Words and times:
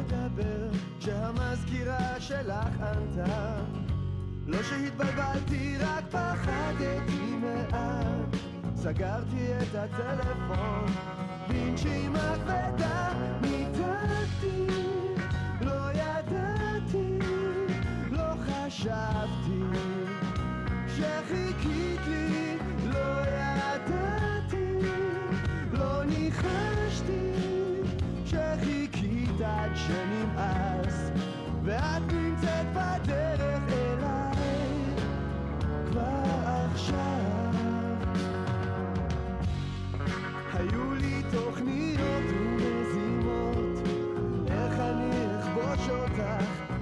לדבר 0.00 0.68
כשהמזכירה 1.00 2.20
שלך 2.20 2.80
ענתה. 2.80 3.56
לא 4.46 4.62
שהתבלבלתי, 4.62 5.76
רק 5.80 6.04
פחדתי 6.10 7.36
מעט. 7.42 8.36
סגרתי 8.76 9.52
את 9.62 9.74
הטלפון 9.74 10.86
בנשימה 11.48 12.34
כבדה 12.44 13.12
ניתקתי 13.42 14.69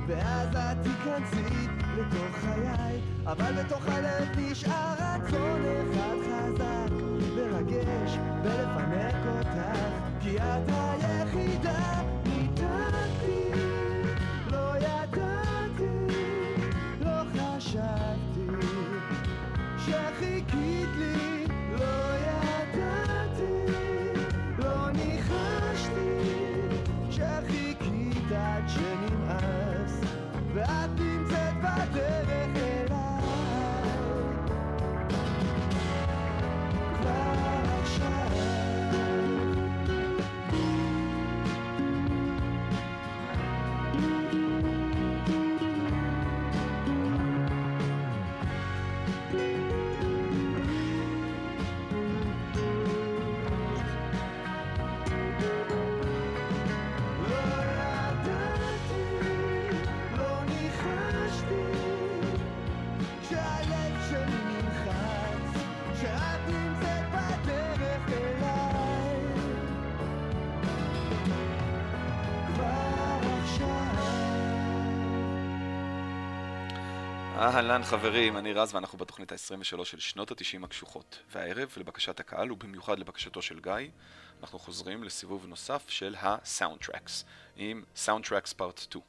ואז 0.09 0.48
את 0.56 0.77
תיכנסי 0.83 1.67
לתוך 1.98 2.37
חיי 2.37 3.01
אבל 3.27 3.53
בתוך 3.53 3.89
הלב 3.89 4.28
נשאר 4.39 4.95
רצון 4.98 5.61
אחד 5.64 6.17
חזק 6.23 6.92
מרגש 7.37 8.19
ולפנק 8.42 9.27
אותך 9.27 9.79
כי 10.20 10.36
את 10.36 10.70
היחידה 11.01 12.17
אהלן 77.38 77.84
חברים, 77.84 78.36
אני 78.36 78.52
רז 78.52 78.74
ואנחנו 78.74 78.98
בתוכנית 78.98 79.32
ה-23 79.32 79.84
של 79.84 79.98
שנות 79.98 80.30
ה-90 80.30 80.64
הקשוחות. 80.64 81.18
והערב, 81.32 81.72
לבקשת 81.76 82.20
הקהל 82.20 82.52
ובמיוחד 82.52 82.98
לבקשתו 82.98 83.42
של 83.42 83.60
גיא, 83.60 83.72
אנחנו 84.40 84.58
חוזרים 84.58 85.04
לסיבוב 85.04 85.46
נוסף 85.46 85.84
של 85.88 86.14
ה-Soundtracks, 86.20 87.24
עם 87.56 87.82
Soundtracks 88.06 88.54
Part 88.60 88.80
2. 88.80 89.04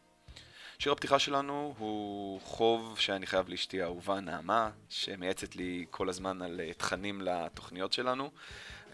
שיר 0.80 0.92
הפתיחה 0.92 1.20
שלנו 1.20 1.76
הוא 1.78 2.42
חוב 2.42 3.00
שאני 3.00 3.28
חייב 3.28 3.50
לאשתי 3.50 3.82
האהובה 3.82 4.20
נעמה, 4.20 4.70
שמייעצת 4.90 5.56
לי 5.56 5.86
כל 5.90 6.10
הזמן 6.10 6.42
על 6.42 6.62
אה, 6.64 6.74
תכנים 6.74 7.22
לתוכניות 7.22 7.94
שלנו. 7.94 8.32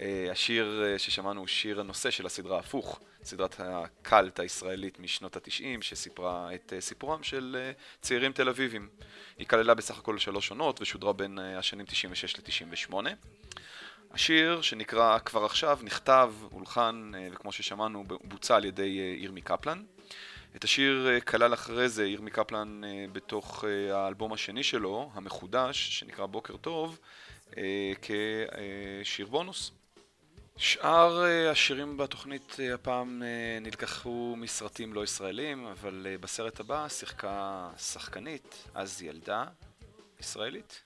אה, 0.02 0.28
השיר 0.32 0.84
אה, 0.86 1.00
ששמענו 1.00 1.40
הוא 1.40 1.48
שיר 1.48 1.80
הנושא 1.80 2.12
של 2.12 2.26
הסדרה 2.26 2.60
הפוך, 2.60 3.00
סדרת 3.24 3.56
הקאלט 3.60 4.40
הישראלית 4.40 5.00
משנות 5.00 5.36
התשעים, 5.36 5.82
שסיפרה 5.82 6.56
את 6.56 6.74
אה, 6.76 6.82
סיפורם 6.82 7.24
של 7.24 7.72
צעירים 8.02 8.32
תל 8.32 8.50
אביבים. 8.50 8.90
היא 9.38 9.48
כללה 9.48 9.74
בסך 9.74 9.98
הכל 9.98 10.18
שלוש 10.18 10.50
עונות 10.50 10.82
ושודרה 10.82 11.14
בין 11.14 11.40
השנים 11.40 11.86
96 11.86 12.38
ל-98. 12.38 12.96
השיר 14.12 14.62
שנקרא 14.62 15.20
כבר 15.20 15.46
עכשיו 15.46 15.80
נכתב, 15.84 16.34
הולחן 16.50 17.12
וכמו 17.32 17.52
ששמענו 17.52 18.04
בוצע 18.24 18.56
על 18.56 18.66
ידי 18.66 19.18
ירמי 19.20 19.42
קפלן. 19.42 19.84
את 20.56 20.64
השיר 20.64 21.08
כלל 21.28 21.54
אחרי 21.54 21.90
זה 21.90 22.08
ירמי 22.08 22.32
קפלן 22.32 22.82
בתוך 23.12 23.64
האלבום 23.92 24.34
השני 24.34 24.64
שלו, 24.64 25.12
המחודש, 25.14 26.00
שנקרא 26.00 26.26
בוקר 26.26 26.58
טוב, 26.58 27.00
כשיר 28.02 29.28
בונוס. 29.28 29.72
שאר 30.58 31.24
אה, 31.24 31.52
השירים 31.52 31.98
בתוכנית 31.98 32.58
אה, 32.60 32.74
הפעם 32.74 33.24
אה, 33.24 33.60
נלקחו 33.62 34.36
מסרטים 34.38 34.94
לא 34.94 35.04
ישראלים, 35.04 35.66
אבל 35.66 36.08
בסרט 36.20 36.60
הבא 36.60 36.88
שיחקה 36.90 37.70
שחקנית, 37.78 38.68
אז 38.74 39.02
ילדה, 39.02 39.46
ישראלית. 40.20 40.84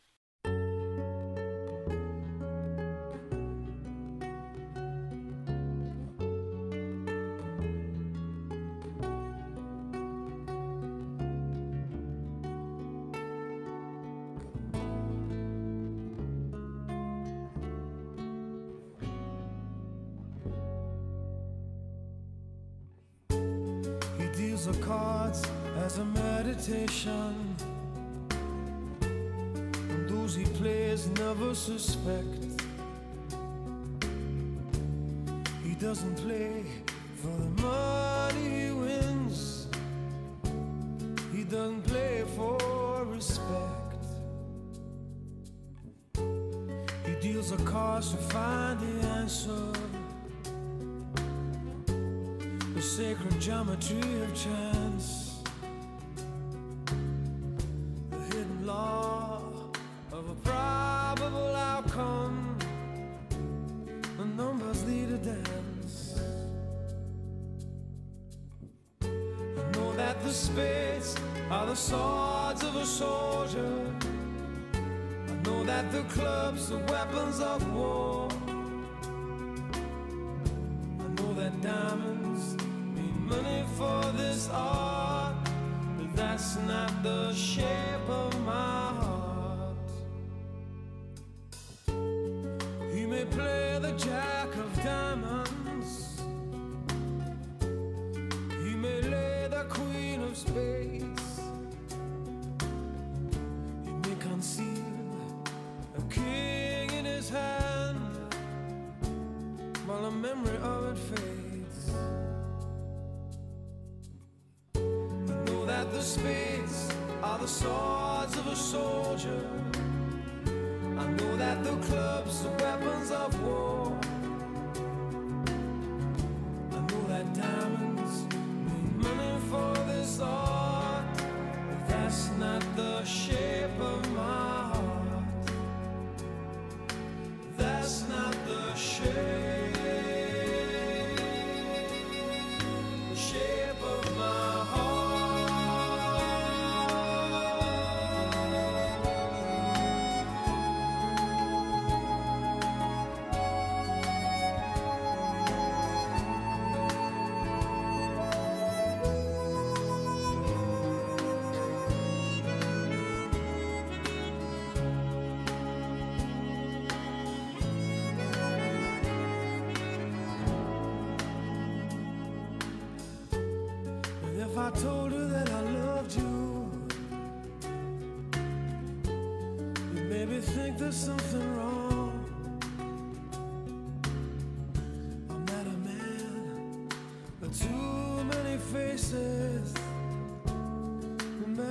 Swords 71.79 72.61
of 72.61 72.76
a 72.76 72.85
soldier. 72.85 73.85
I 74.73 75.34
know 75.46 75.64
that 75.64 75.90
the 75.93 76.03
clubs 76.16 76.72
are 76.73 76.84
weapons 76.91 77.40
of 77.40 77.73
war. 77.73 78.18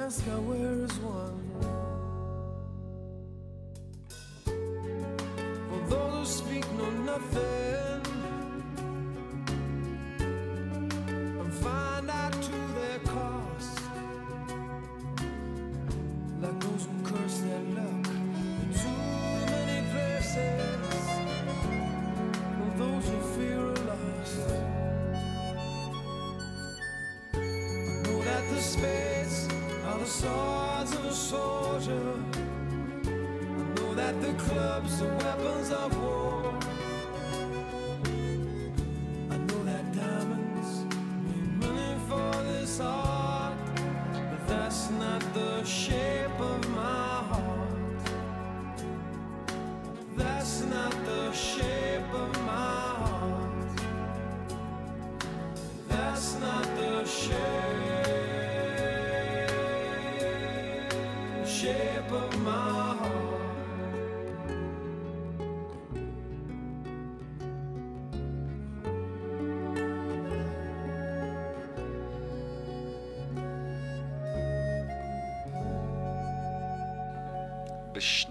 ask 0.08 0.24
her 0.24 0.40
where 0.40 0.84
is 0.86 0.98
one? 1.00 1.47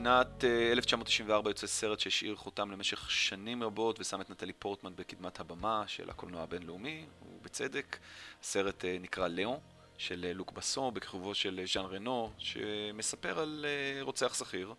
בשנת 0.07 0.43
אה, 0.43 0.71
1994 0.71 1.49
יוצא 1.49 1.67
סרט 1.67 1.99
שהשאיר 1.99 2.35
חותם 2.35 2.71
למשך 2.71 3.11
שנים 3.11 3.63
רבות 3.63 3.99
ושם 3.99 4.21
את 4.21 4.29
נטלי 4.29 4.53
פורטמן 4.53 4.95
בקדמת 4.95 5.39
הבמה 5.39 5.83
של 5.87 6.09
הקולנוע 6.09 6.43
הבינלאומי, 6.43 7.05
ובצדק. 7.21 7.97
הסרט 8.41 8.85
אה, 8.85 8.97
נקרא 9.01 9.27
לאו, 9.27 9.59
של 9.97 10.25
אה, 10.27 10.33
לוק 10.33 10.51
בסו, 10.51 10.91
בכיכובו 10.91 11.35
של 11.35 11.59
אה, 11.59 11.65
ז'אן 11.73 11.85
רנו, 11.85 12.31
שמספר 12.37 13.39
על 13.39 13.65
אה, 13.67 14.03
רוצח 14.03 14.33
שכיר, 14.33 14.73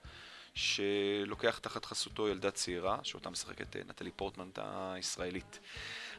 שלוקח 0.54 1.58
תחת 1.58 1.84
חסותו 1.84 2.28
ילדה 2.28 2.50
צעירה, 2.50 2.98
שאותה 3.02 3.30
משחקת 3.30 3.76
אה, 3.76 3.82
נטלי 3.88 4.10
פורטמן 4.10 4.48
הישראלית. 4.56 5.58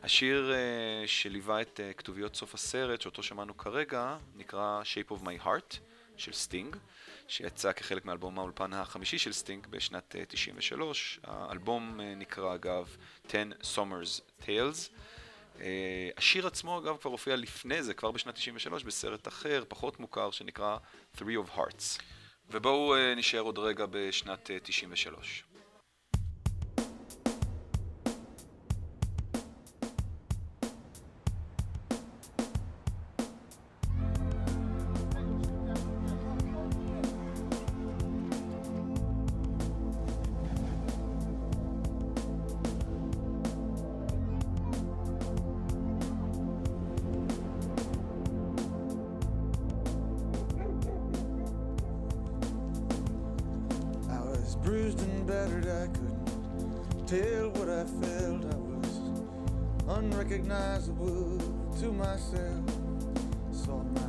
השיר 0.04 0.52
אה, 0.54 1.08
שליווה 1.08 1.62
את 1.62 1.80
אה, 1.84 1.94
כתוביות 1.94 2.36
סוף 2.36 2.54
הסרט, 2.54 3.02
שאותו 3.02 3.24
שמענו 3.24 3.58
כרגע, 3.58 4.18
נקרא 4.36 4.82
Shape 4.82 5.12
of 5.12 5.24
My 5.24 5.46
Heart, 5.46 5.89
של 6.20 6.34
סטינג. 6.34 6.76
שיצא 7.28 7.72
כחלק 7.72 8.06
מאלבום 8.06 8.40
האולפן 8.40 8.74
החמישי 8.74 9.18
של 9.18 9.34
סטינג 9.34 9.68
בשנת 9.68 10.16
אה, 10.16 10.26
93. 10.28 11.20
האלבום 11.24 12.02
אה, 12.02 12.16
נקרא 12.16 12.56
אגב 12.56 12.98
10 13.30 13.44
Summoner's 13.62 14.44
Tales. 14.46 14.90
אה, 15.62 16.10
השיר 16.18 16.48
עצמו 16.48 16.80
אגב 16.80 16.98
כבר 16.98 17.12
הופיע 17.12 17.36
לפני 17.36 17.84
זה, 17.84 17.94
כבר 17.94 18.12
בשנת 18.12 18.36
93, 18.36 18.84
בסרט 18.84 19.28
אחר, 19.28 19.64
פחות 19.68 20.00
מוכר, 20.00 20.32
שנקרא 20.32 20.78
Three 21.18 21.20
of 21.20 21.58
Hearts. 21.58 22.02
ובואו 22.52 22.96
אה, 22.96 23.16
נשאר 23.16 23.40
עוד 23.40 23.60
רגע 23.60 23.86
בשנת 23.90 24.52
אה, 24.52 24.58
93. 24.64 25.44
Unrecognizable 60.30 61.38
to 61.80 61.92
myself. 61.92 62.64
Saw 63.52 63.82
my 63.82 64.02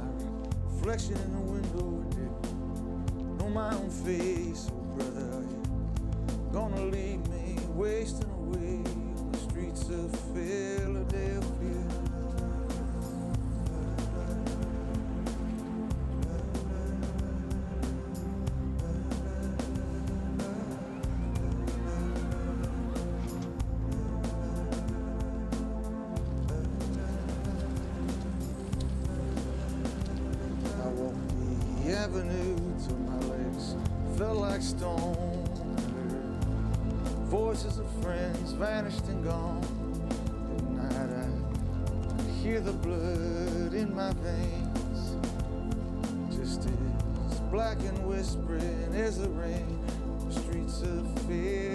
reflection 0.65 1.15
in 1.15 1.33
the 1.33 1.41
window, 1.41 2.05
didn't 2.11 3.39
know 3.39 3.49
my 3.49 3.75
own 3.75 3.91
face. 3.91 4.30
Vanished 38.61 39.07
and 39.07 39.25
gone. 39.25 39.65
At 40.79 41.09
night 41.09 41.11
I 42.19 42.31
hear 42.43 42.61
the 42.61 42.73
blood 42.73 43.73
in 43.73 43.95
my 43.95 44.13
veins, 44.21 45.17
just 46.37 46.69
as 46.69 47.41
black 47.51 47.79
and 47.79 48.07
whispering 48.07 48.95
as 48.95 49.17
the 49.19 49.31
rain. 49.31 49.81
The 50.29 50.41
streets 50.41 50.83
of 50.83 51.07
Philadelphia. 51.21 51.70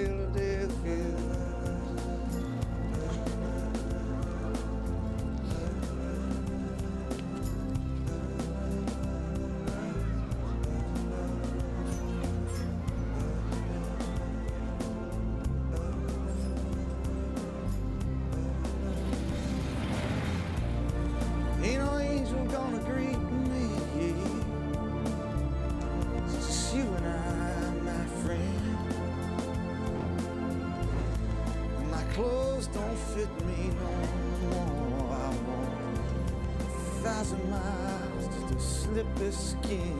Skin. 39.65 39.99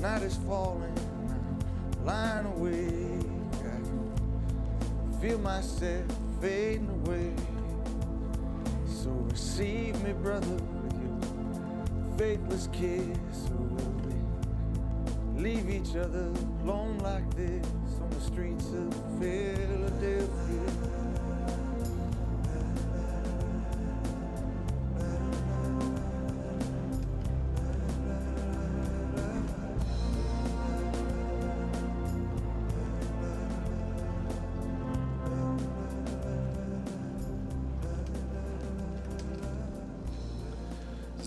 Night 0.00 0.22
is 0.22 0.36
falling, 0.46 0.94
lying 2.04 2.46
awake. 2.46 3.26
I 3.52 3.80
can 3.82 5.18
feel 5.20 5.38
myself 5.38 6.04
fading 6.40 6.88
away. 7.06 7.32
So 8.86 9.10
receive 9.10 10.00
me, 10.02 10.12
brother, 10.12 10.46
with 10.46 10.92
your 11.02 12.18
faithless 12.18 12.68
kiss. 12.72 13.50
Or 13.50 13.56
will 13.56 13.92
we 15.34 15.42
leave 15.42 15.68
each 15.70 15.96
other 15.96 16.30
alone 16.62 16.98
like 16.98 17.28
this 17.34 17.66
on 18.00 18.10
the 18.10 18.20
streets 18.20 18.68
of 18.68 18.94
Philadelphia? 19.18 21.03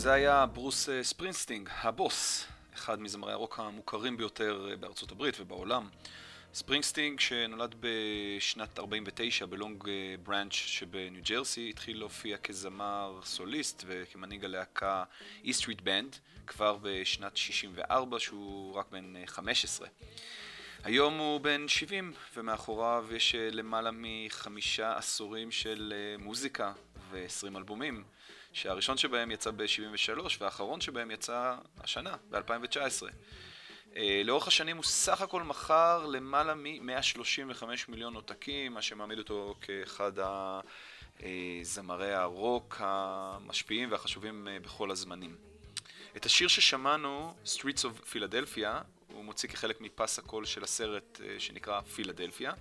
זה 0.08 0.14
היה 0.14 0.46
ברוס 0.46 0.90
אה, 0.90 1.04
ספרינסטינג, 1.04 1.70
הבוס, 1.82 2.48
אחד 2.74 3.02
מזמרי 3.02 3.34
הרוק 3.34 3.60
המוכרים 3.60 4.18
ביותר 4.18 4.68
אה, 4.72 4.76
בארצות 4.76 5.12
הברית 5.12 5.40
ובעולם. 5.40 5.90
ספרינגסטין, 6.54 7.20
שנולד 7.20 7.76
בשנת 7.80 8.80
49 8.80 9.46
בלונג 9.46 9.90
אה, 9.90 10.16
ברנץ' 10.24 10.54
שבניו 10.54 11.22
ג'רסי, 11.30 11.70
התחיל 11.70 12.00
להופיע 12.00 12.38
כזמר 12.38 13.20
סוליסט 13.24 13.84
וכמנהיג 13.88 14.46
הלהקה 14.46 15.04
E 15.44 15.54
Street 15.54 15.82
Band 15.82 16.16
כבר 16.48 16.78
בשנת 16.82 17.38
64, 17.38 18.20
שהוא 18.20 18.76
רק 18.76 18.86
בן 18.92 19.14
15. 19.26 19.88
היום 20.84 21.18
הוא 21.18 21.42
בן 21.42 21.68
70, 21.68 22.14
ומאחוריו 22.36 23.06
יש 23.12 23.36
למעלה 23.36 23.90
מחמישה 23.94 24.98
עשורים 24.98 25.52
של 25.52 25.94
מוזיקה 26.20 26.74
ו-20 27.12 27.58
אלבומים. 27.58 28.04
שהראשון 28.58 28.98
שבהם 28.98 29.32
יצא 29.32 29.52
ב-73 29.52 30.22
והאחרון 30.40 30.82
שבהם 30.82 31.12
יצא 31.12 31.56
השנה, 31.80 32.16
ב-2019. 32.30 32.78
Uh, 33.94 33.98
לאורך 34.26 34.48
השנים 34.48 34.78
הוא 34.78 34.84
סך 34.86 35.22
הכל 35.22 35.44
מכר 35.44 36.06
למעלה 36.06 36.56
מ-135 36.56 37.64
מיליון 37.88 38.16
עותקים, 38.16 38.74
מה 38.74 38.82
שמעמיד 38.82 39.18
אותו 39.20 39.56
כאחד 39.62 40.12
הזמרי 41.20 42.14
הרוק 42.14 42.76
המשפיעים 42.80 43.92
והחשובים 43.92 44.48
uh, 44.48 44.64
בכל 44.64 44.92
הזמנים. 44.92 45.36
את 46.18 46.26
השיר 46.26 46.48
ששמענו, 46.48 47.34
Streets 47.46 47.82
of 47.82 48.14
Philadelphia, 48.14 48.84
הוא 49.14 49.26
מוציא 49.26 49.50
כחלק 49.50 49.82
מפס 49.82 50.20
הקול 50.20 50.46
של 50.46 50.64
הסרט 50.64 51.20
uh, 51.22 51.40
שנקרא 51.40 51.82
פילדלפיה. 51.82 52.52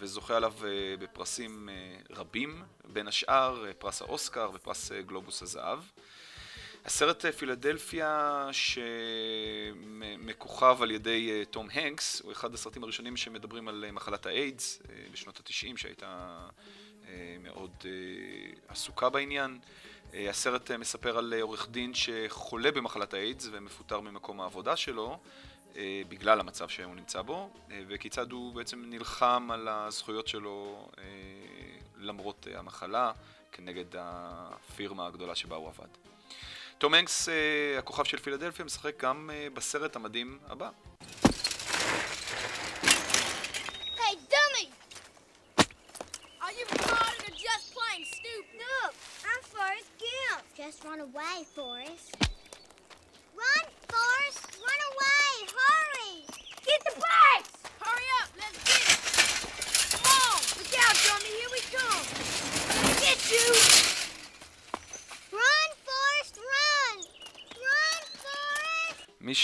וזוכה 0.00 0.36
עליו 0.36 0.52
אה, 0.64 0.96
בפרסים 0.98 1.68
אה, 1.68 1.96
רבים, 2.10 2.62
בין 2.84 3.08
השאר 3.08 3.66
אה, 3.66 3.74
פרס 3.74 4.02
האוסקר 4.02 4.50
ופרס 4.54 4.92
גלובוס 4.92 5.42
הזהב. 5.42 5.78
הסרט 6.84 7.26
פילדלפיה 7.26 8.48
שמכוכב 10.22 10.78
על 10.82 10.90
ידי 10.90 11.44
תום 11.50 11.68
הנקס 11.72 12.20
הוא 12.20 12.32
אחד 12.32 12.54
הסרטים 12.54 12.84
הראשונים 12.84 13.16
שמדברים 13.16 13.68
על 13.68 13.84
מחלת 13.92 14.26
האיידס 14.26 14.82
בשנות 15.12 15.40
התשעים 15.40 15.76
שהייתה 15.76 16.38
מאוד 17.40 17.70
עסוקה 18.68 19.08
בעניין. 19.08 19.58
הסרט 20.14 20.70
מספר 20.70 21.18
על 21.18 21.34
עורך 21.40 21.68
דין 21.70 21.94
שחולה 21.94 22.70
במחלת 22.70 23.14
האיידס 23.14 23.48
ומפוטר 23.52 24.00
ממקום 24.00 24.40
העבודה 24.40 24.76
שלו 24.76 25.18
בגלל 26.08 26.40
המצב 26.40 26.68
שהוא 26.68 26.94
נמצא 26.94 27.22
בו, 27.22 27.50
אה, 27.70 27.80
וכיצד 27.88 28.32
הוא 28.32 28.54
בעצם 28.54 28.82
נלחם 28.86 29.48
על 29.52 29.68
הזכויות 29.68 30.28
שלו 30.28 30.88
אה, 30.98 31.04
למרות 31.98 32.46
המחלה, 32.54 33.12
כנגד 33.52 33.84
הפירמה 33.98 35.06
הגדולה 35.06 35.34
שבה 35.34 35.56
הוא 35.56 35.68
עבד. 35.68 35.88
תום 36.78 36.94
הנקס, 36.94 37.28
הכוכב 37.78 38.04
של 38.04 38.18
פילדלפיה, 38.18 38.64
משחק 38.64 39.02
גם 39.02 39.30
בסרט 39.54 39.96
המדהים 39.96 40.38
הבא. 40.46 40.70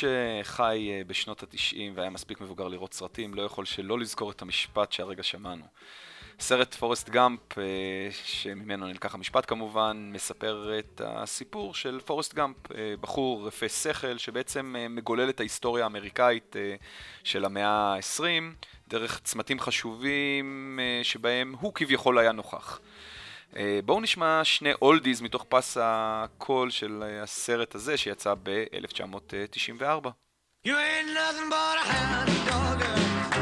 שחי 0.00 0.90
בשנות 1.06 1.42
התשעים 1.42 1.92
והיה 1.96 2.10
מספיק 2.10 2.40
מבוגר 2.40 2.68
לראות 2.68 2.94
סרטים 2.94 3.34
לא 3.34 3.42
יכול 3.42 3.64
שלא 3.64 3.98
לזכור 3.98 4.30
את 4.30 4.42
המשפט 4.42 4.92
שהרגע 4.92 5.22
שמענו. 5.22 5.64
סרט 6.40 6.74
פורסט 6.74 7.10
גאמפ, 7.10 7.58
אה, 7.58 7.64
שממנו 8.24 8.86
נלקח 8.86 9.14
המשפט 9.14 9.48
כמובן, 9.48 10.10
מספר 10.12 10.78
את 10.78 11.00
הסיפור 11.04 11.74
של 11.74 12.00
פורסט 12.04 12.34
גאמפ, 12.34 12.56
אה, 12.74 12.94
בחור 13.00 13.46
רפה 13.46 13.68
שכל 13.68 14.18
שבעצם 14.18 14.76
אה, 14.78 14.88
מגולל 14.88 15.28
את 15.28 15.40
ההיסטוריה 15.40 15.84
האמריקאית 15.84 16.56
של 17.24 17.44
המאה 17.44 17.68
ה-20 17.68 18.22
דרך 18.88 19.20
צמתים 19.24 19.60
חשובים 19.60 20.78
שבהם 21.02 21.54
הוא 21.60 21.74
כביכול 21.74 22.18
היה 22.18 22.32
נוכח. 22.32 22.80
בואו 23.84 24.00
נשמע 24.00 24.40
שני 24.44 24.72
oldies 24.82 25.20
מתוך 25.20 25.44
פס 25.48 25.76
הקול 25.80 26.70
של 26.70 27.02
הסרט 27.22 27.74
הזה 27.74 27.96
שיצא 27.96 28.34
ב-1994. 28.42 30.08
You 30.66 30.76
ain't 30.76 31.10
nothing 31.14 31.48
but 31.50 31.76
a 31.78 31.84
hound 31.92 32.30
dog, 32.48 33.39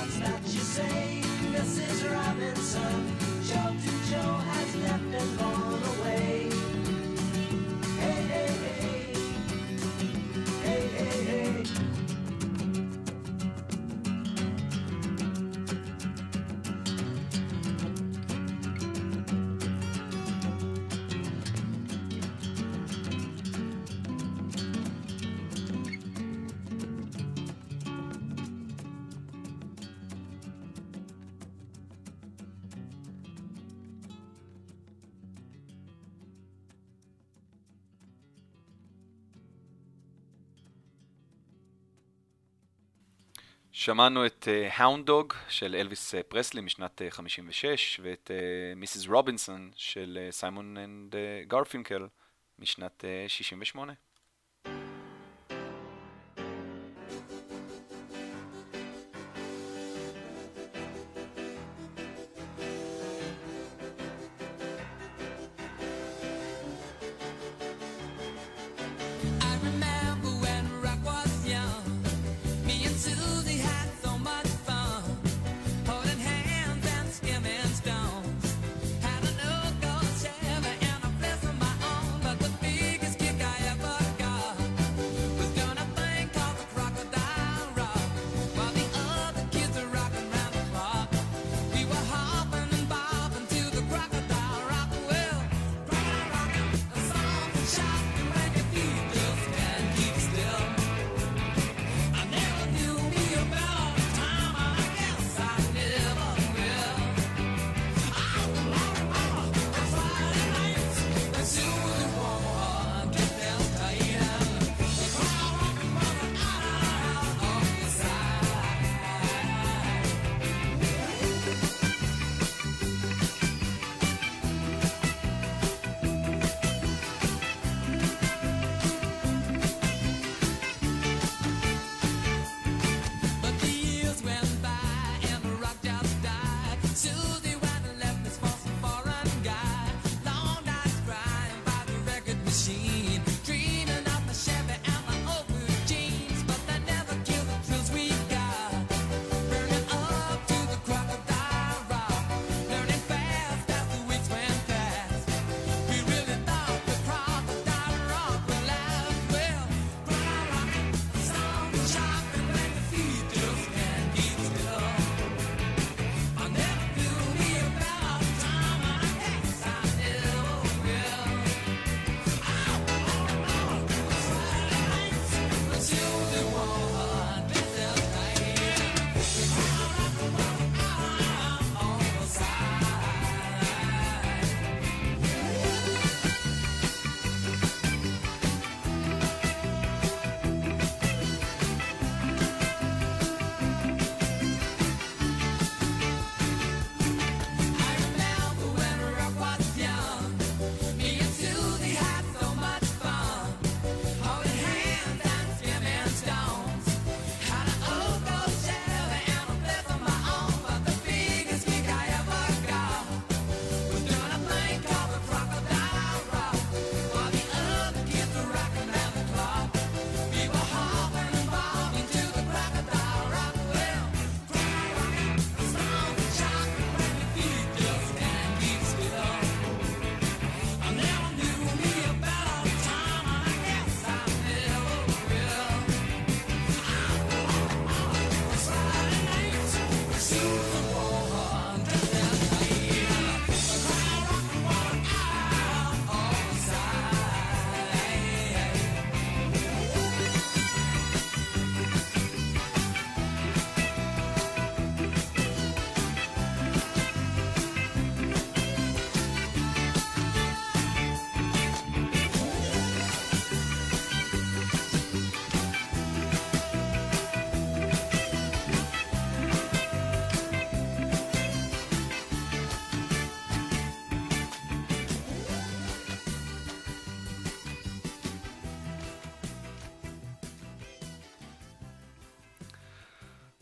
thoughts 0.00 0.18
that 0.20 0.42
you 0.44 0.60
say, 0.60 1.22
Mrs. 1.52 2.10
Robinson. 2.10 3.16
Joe 3.42 3.74
to 3.82 4.10
Joe 4.10 4.34
has 4.34 4.76
left 4.76 5.14
and 5.14 5.38
gone. 5.38 5.69
שמענו 43.80 44.26
את 44.26 44.48
אה, 44.48 44.68
Hound 44.72 45.10
Dog 45.10 45.32
uh, 45.32 45.36
של 45.48 45.74
אלוויס 45.74 46.14
פרסלי 46.28 46.60
משנת 46.60 47.02
אה, 47.02 47.08
uh, 47.08 47.10
56 47.10 48.00
ואת 48.02 48.30
אה, 48.30 48.74
Mrs. 48.76 49.06
Robinson 49.06 49.70
של 49.76 50.28
Simon 50.30 50.76
and 50.76 51.14
Garfunkel 51.46 52.06
משנת 52.58 53.04
uh, 53.04 53.28
68. 53.28 53.92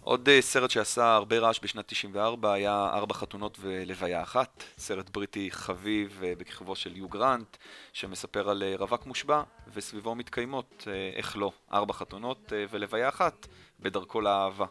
עוד 0.09 0.29
אה, 0.29 0.43
סרט 0.43 0.71
שעשה 0.71 1.15
הרבה 1.15 1.39
רעש 1.39 1.61
בשנת 1.63 1.87
94 1.87 2.53
היה 2.53 2.91
ארבע 2.93 3.15
חתונות 3.15 3.59
ולוויה 3.61 4.23
אחת, 4.23 4.65
סרט 4.79 5.11
בריטי 5.11 5.51
חביב 5.51 6.21
אה, 6.25 6.33
בכיכבו 6.39 6.77
של 6.77 6.97
יו 6.97 7.09
גרנט, 7.09 7.57
שמספר 7.93 8.51
על 8.51 8.63
אה, 8.63 8.75
רווק 8.79 9.07
מושבע, 9.07 9.43
וסביבו 9.75 10.15
מתקיימות, 10.15 10.89
איך 11.17 11.37
לא, 11.37 11.53
ארבע 11.73 11.93
חתונות 11.93 12.53
ולוויה 12.71 13.09
אחת 13.09 13.47
בדרכו 13.81 14.21
לאהבה. 14.21 14.67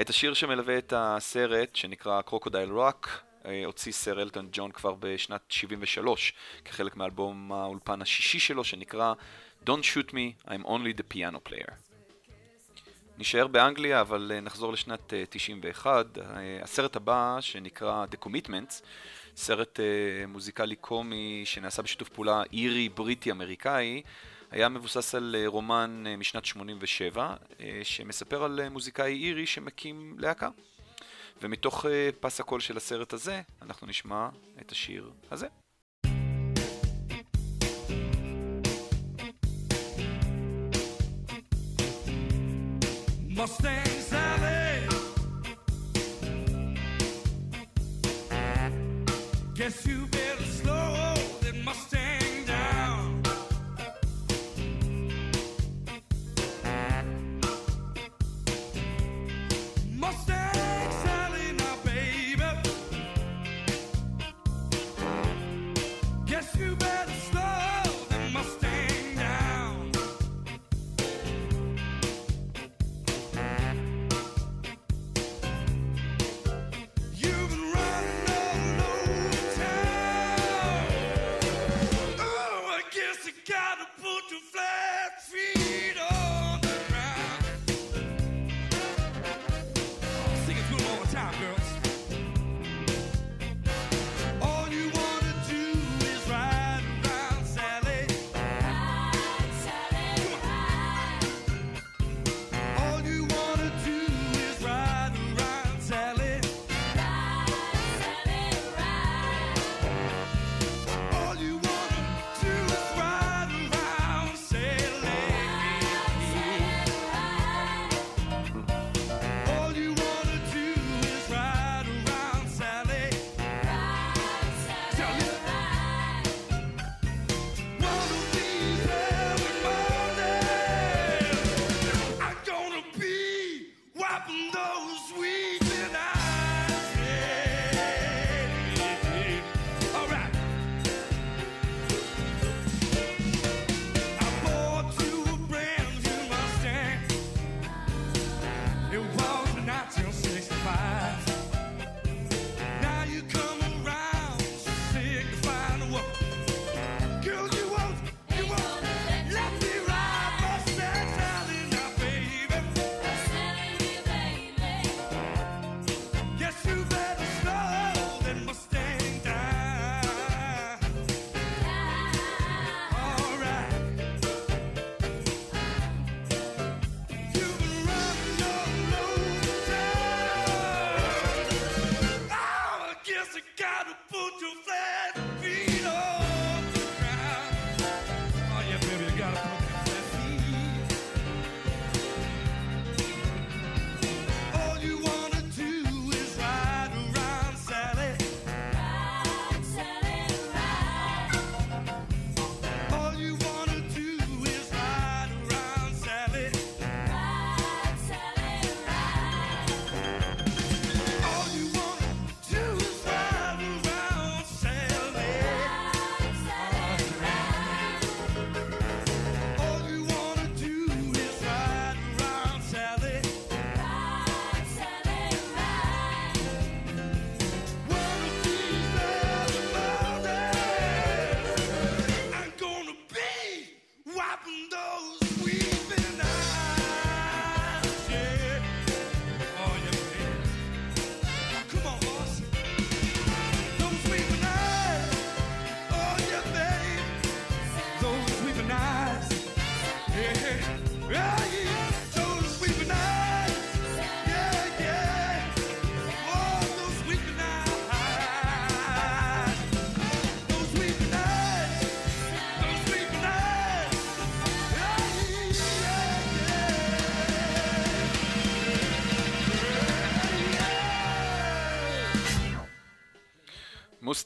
את 0.00 0.10
השיר 0.10 0.34
שמלווה 0.34 0.78
את 0.78 0.92
הסרט, 0.96 1.76
שנקרא 1.76 2.22
קרוקודייל 2.22 2.70
רוק, 2.70 3.08
הוציא 3.64 3.92
סר 3.92 4.22
אלטון 4.22 4.48
ג'ון 4.52 4.72
כבר 4.72 4.94
בשנת 5.00 5.40
73, 5.48 6.32
כחלק 6.64 6.96
מאלבום 6.96 7.52
האולפן 7.52 8.02
השישי 8.02 8.40
שלו, 8.40 8.64
שנקרא 8.64 9.14
Don't 9.66 9.84
Shoot 9.94 10.10
Me, 10.10 10.48
I'm 10.48 10.64
Only 10.66 10.98
the 10.98 11.14
Piano 11.14 11.50
Player. 11.50 11.89
נישאר 13.20 13.46
באנגליה, 13.46 14.00
אבל 14.00 14.32
אה, 14.34 14.40
נחזור 14.40 14.72
לשנת 14.72 15.14
אה, 15.14 15.24
91. 15.30 16.18
אה, 16.18 16.24
הסרט 16.62 16.96
הבא, 16.96 17.36
שנקרא 17.40 18.04
The 18.12 18.26
Commitments, 18.26 18.82
סרט 19.36 19.80
מוזיקלי 20.28 20.76
קומי 20.76 21.42
שנעשה 21.44 21.82
בשיתוף 21.82 22.08
פעולה 22.08 22.42
אירי-בריטי-אמריקאי, 22.52 24.02
היה 24.50 24.68
מבוסס 24.68 25.14
על 25.14 25.36
רומן 25.46 26.04
משנת 26.18 26.44
87, 26.44 27.34
שמספר 27.82 28.44
על 28.44 28.68
מוזיקאי 28.68 29.24
אירי 29.24 29.46
שמקים 29.46 30.16
להקה. 30.18 30.48
ומתוך 31.42 31.86
פס 32.20 32.40
הקול 32.40 32.60
של 32.60 32.76
הסרט 32.76 33.12
הזה, 33.12 33.42
אנחנו 33.62 33.86
נשמע 33.86 34.28
את 34.60 34.72
השיר 34.72 35.10
הזה. 35.30 35.46
Mustang 43.40 43.86
Sally. 43.86 44.86
Guess 49.54 49.86
you. 49.86 50.19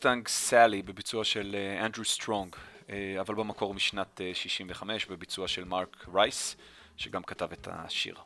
Mustang 0.04 0.28
Sally 0.28 0.82
בביצוע 0.82 1.24
של 1.24 1.56
אה, 1.58 1.86
אנדרו 1.86 2.04
סטרונג, 2.04 2.56
אה, 2.90 3.16
אבל 3.20 3.34
במקור 3.34 3.74
משנת 3.74 4.20
אה, 4.20 4.30
65 4.34 5.06
בביצוע 5.06 5.48
של 5.48 5.64
מרק 5.64 6.06
רייס, 6.14 6.56
שגם 6.96 7.22
כתב 7.22 7.48
את 7.52 7.68
השיר. 7.70 8.16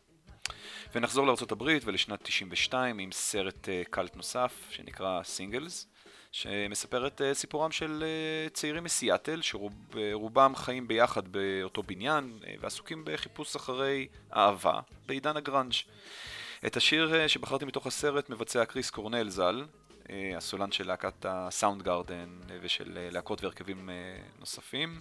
ונחזור 0.95 1.27
לארה"ב 1.27 1.79
ולשנת 1.85 2.23
92 2.23 2.99
עם 2.99 3.13
סרט 3.13 3.69
קאלט 3.91 4.17
נוסף 4.17 4.53
שנקרא 4.71 5.23
Singles, 5.23 5.87
שמספר 6.33 7.07
את 7.07 7.21
סיפורם 7.33 7.73
של 7.73 8.05
צעירים 8.53 8.85
מסיאטל, 8.85 9.41
שרובם 9.43 10.53
חיים 10.57 10.89
ביחד 10.89 11.29
באותו 11.29 11.83
בניין 11.83 12.39
ועסוקים 12.61 13.03
בחיפוש 13.05 13.57
אחרי 13.57 14.09
אהבה 14.37 14.81
בעידן 15.07 15.37
הגראנג'. 15.37 15.75
את 16.67 16.77
השיר 16.77 17.29
שבחרתי 17.29 17.65
מתוך 17.65 17.87
הסרט 17.87 18.31
מבצע 18.31 18.65
קריס 18.65 18.91
קורנל 18.91 19.29
ז"ל, 19.29 19.65
אה, 20.11 20.37
הסולן 20.37 20.73
של 20.73 20.87
להקת 20.87 21.27
הסאונדגארדן 21.29 22.39
אה, 22.51 22.57
ושל 22.61 22.99
אה, 22.99 23.09
להקות 23.11 23.43
והרכבים 23.45 23.91
נוספים, 24.39 25.01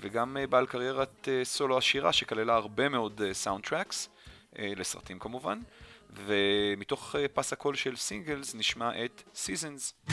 וגם 0.00 0.36
בעל 0.50 0.66
קריירת 0.66 1.28
סולו 1.44 1.78
עשירה 1.78 2.12
שכללה 2.12 2.54
הרבה 2.54 2.88
מאוד 2.88 3.20
soundtracks, 3.32 4.08
לסרטים 4.58 5.18
כמובן, 5.18 5.60
ומתוך 6.10 7.14
פס 7.34 7.52
הקול 7.52 7.74
של 7.74 7.96
Singles 7.96 8.54
נשמע 8.54 9.04
את 9.04 9.22
Seasons. 9.34 10.12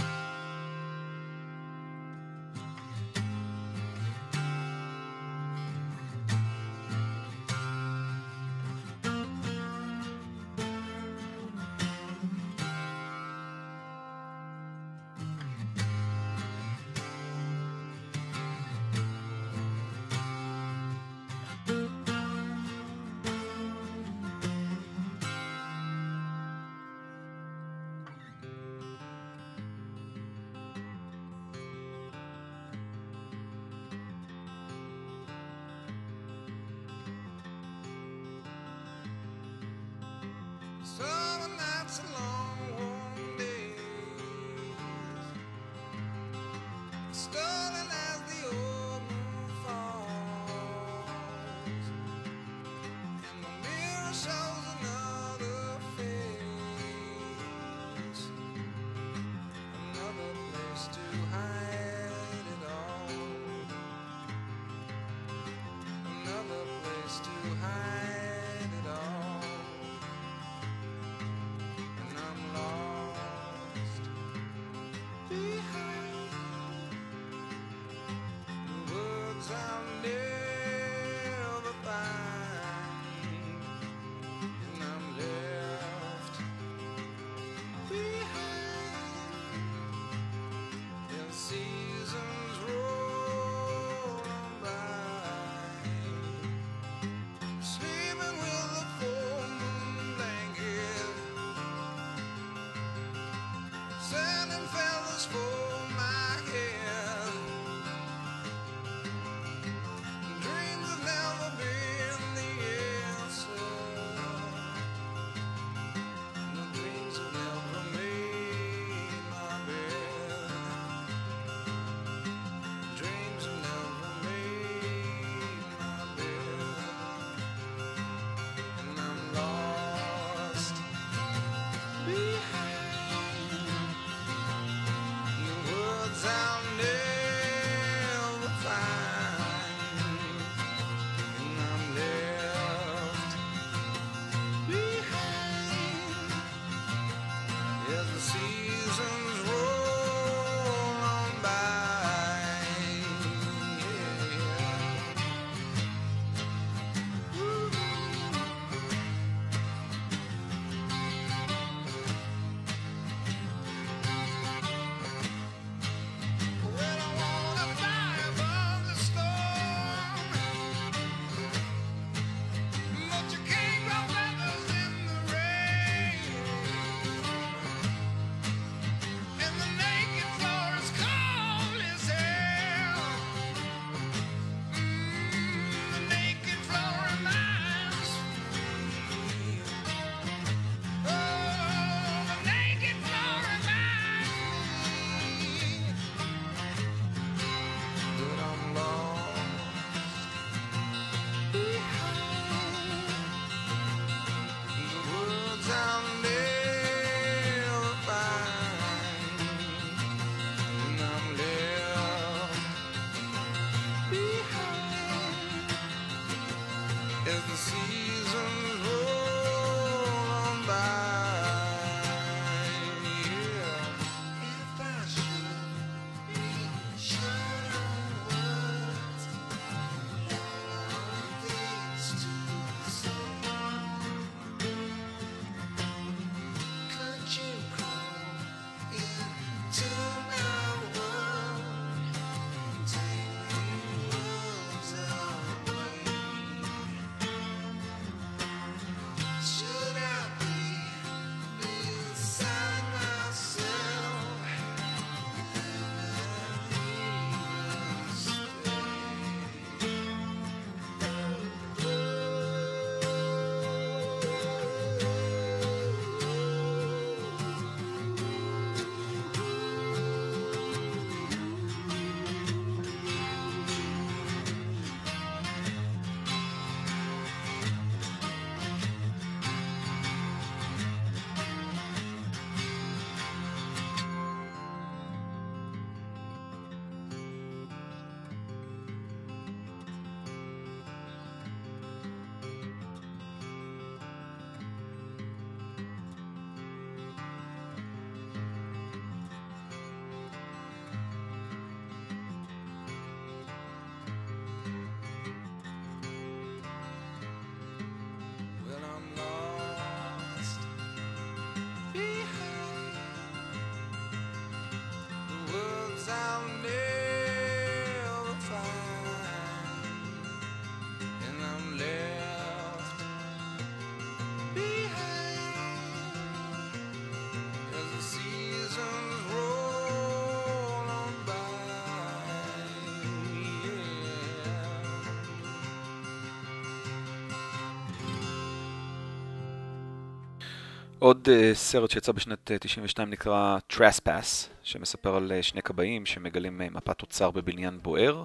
עוד 341.09 341.27
uh, 341.27 341.55
סרט 341.55 341.91
שיצא 341.91 342.11
בשנת 342.11 342.51
uh, 342.51 342.57
92 342.59 343.09
נקרא 343.09 343.57
Trespass, 343.73 344.47
שמספר 344.63 345.15
על 345.15 345.31
uh, 345.39 345.43
שני 345.43 345.61
כבאים 345.61 346.05
שמגלים 346.05 346.61
מפת 346.71 347.01
אוצר 347.01 347.31
בבניין 347.31 347.79
בוער, 347.81 348.23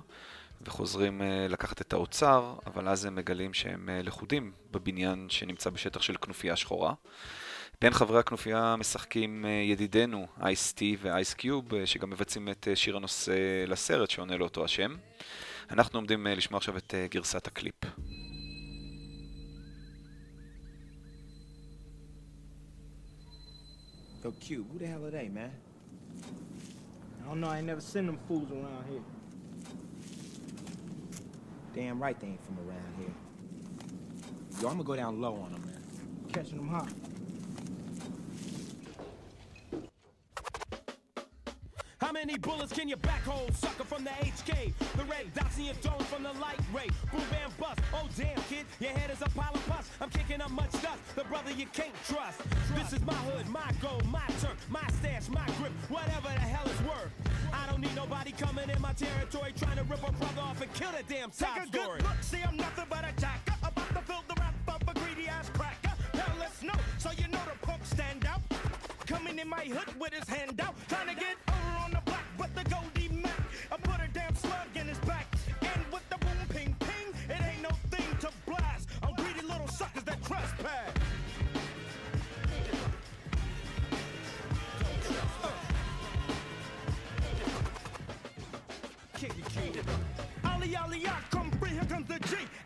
וחוזרים 0.62 1.22
לקחת 1.48 1.80
את 1.80 1.92
האוצר, 1.92 2.54
אבל 2.66 2.88
אז 2.88 3.04
הם 3.04 3.14
מגלים 3.14 3.54
שהם 3.54 3.88
לכודים 4.02 4.52
בבניין 4.70 5.26
שנמצא 5.30 5.70
בשטח 5.70 6.02
של 6.02 6.16
כנופיה 6.16 6.56
שחורה. 6.56 6.94
בין 7.80 7.92
חברי 7.92 8.18
הכנופיה 8.18 8.76
משחקים 8.78 9.44
ידידינו 9.70 10.26
אייס 10.42 10.72
טי 10.72 10.96
ואייס 11.00 11.34
קיוב, 11.34 11.72
uh, 11.72 11.76
שגם 11.84 12.10
מבצעים 12.10 12.48
את 12.48 12.68
שיר 12.74 12.96
הנושא 12.96 13.64
לסרט 13.66 14.10
שעונה 14.10 14.36
לאותו 14.36 14.64
השם. 14.64 14.96
אנחנו 15.70 15.98
עומדים 15.98 16.26
לשמוע 16.26 16.58
עכשיו 16.58 16.76
את 16.76 16.94
גרסת 17.10 17.46
הקליפ. 17.46 17.84
Yo, 24.24 24.30
Cube, 24.40 24.66
who 24.72 24.78
the 24.78 24.86
hell 24.86 25.04
are 25.04 25.10
they, 25.10 25.28
man? 25.28 25.52
I 27.22 27.28
don't 27.28 27.40
know, 27.42 27.48
I 27.48 27.58
ain't 27.58 27.66
never 27.66 27.82
seen 27.82 28.06
them 28.06 28.18
fools 28.26 28.50
around 28.50 28.86
here. 28.88 29.02
Damn 31.74 32.00
right 32.00 32.18
they 32.18 32.28
ain't 32.28 32.42
from 32.46 32.56
around 32.66 32.94
here. 32.98 33.12
Yo, 34.62 34.68
I'm 34.68 34.76
gonna 34.76 34.84
go 34.84 34.96
down 34.96 35.20
low 35.20 35.34
on 35.34 35.52
them, 35.52 35.60
man. 35.66 35.82
Catching 36.32 36.56
them 36.56 36.68
hot. 36.68 36.88
Many 42.14 42.38
bullets 42.38 42.72
can 42.72 42.88
you 42.88 42.96
back 42.96 43.22
hold, 43.24 43.52
sucker 43.56 43.82
from 43.82 44.04
the 44.04 44.10
HK? 44.10 44.72
The 44.96 45.04
red 45.04 45.34
dots 45.34 45.58
in 45.58 45.64
your 45.64 45.74
dome 45.82 45.98
from 46.04 46.22
the 46.22 46.32
light 46.34 46.60
ray. 46.72 46.88
Boom, 47.10 47.20
bam, 47.28 47.50
bust. 47.58 47.80
Oh, 47.92 48.08
damn, 48.16 48.36
kid, 48.48 48.64
your 48.78 48.92
head 48.92 49.10
is 49.10 49.20
a 49.20 49.28
pile 49.30 49.52
of 49.52 49.66
pus. 49.66 49.90
I'm 50.00 50.10
kicking 50.10 50.40
up 50.40 50.52
much 50.52 50.70
dust. 50.80 51.00
The 51.16 51.24
brother 51.24 51.50
you 51.50 51.66
can't 51.74 51.92
trust. 52.06 52.40
This 52.76 52.92
is 52.92 53.04
my 53.04 53.18
hood, 53.28 53.48
my 53.48 53.68
goal, 53.82 54.00
my 54.12 54.24
turf, 54.40 54.56
my 54.70 54.86
stash, 55.00 55.28
my 55.28 55.44
grip, 55.58 55.72
whatever 55.88 56.28
the 56.28 56.46
hell 56.54 56.62
it's 56.66 56.80
worth. 56.82 57.10
I 57.52 57.68
don't 57.68 57.80
need 57.80 57.96
nobody 57.96 58.30
coming 58.30 58.70
in 58.70 58.80
my 58.80 58.92
territory 58.92 59.52
trying 59.58 59.76
to 59.76 59.84
rip 59.84 60.06
a 60.08 60.12
brother 60.12 60.42
off 60.42 60.62
and 60.62 60.72
kill 60.72 60.92
that 60.92 61.08
damn 61.08 61.30
top 61.30 61.54
Take 61.54 61.64
a 61.64 61.66
story. 61.66 61.98
good 61.98 62.06
look, 62.06 62.22
see 62.22 62.42
I'm 62.46 62.56
nothing 62.56 62.86
but 62.88 63.04
a 63.04 63.12
jacker 63.20 63.54
About 63.62 63.88
to 63.88 64.02
fill 64.06 64.24
the 64.28 64.34
rap 64.40 64.54
up 64.68 64.82
a 64.88 64.94
greedy 65.00 65.28
ass 65.28 65.50
cracker 65.50 65.94
Now 66.14 66.30
let's 66.38 66.62
know, 66.62 66.78
so 66.98 67.10
you 67.12 67.28
know 67.28 67.42
the 67.50 67.66
punk 67.66 67.84
stand 67.84 68.26
out 68.26 68.40
Coming 69.06 69.38
in 69.38 69.48
my 69.48 69.64
hood 69.64 69.98
with 70.00 70.12
his 70.12 70.28
hand 70.28 70.60
out 70.60 70.74
Trying 70.88 71.08
to 71.08 71.14
get 71.14 71.36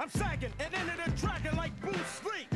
I'm 0.01 0.11
sagging 0.11 0.53
and 0.61 0.73
into 0.75 0.97
the 1.05 1.11
dragon 1.21 1.57
like 1.57 1.79
Bruce 1.81 2.21
Lee 2.25 2.47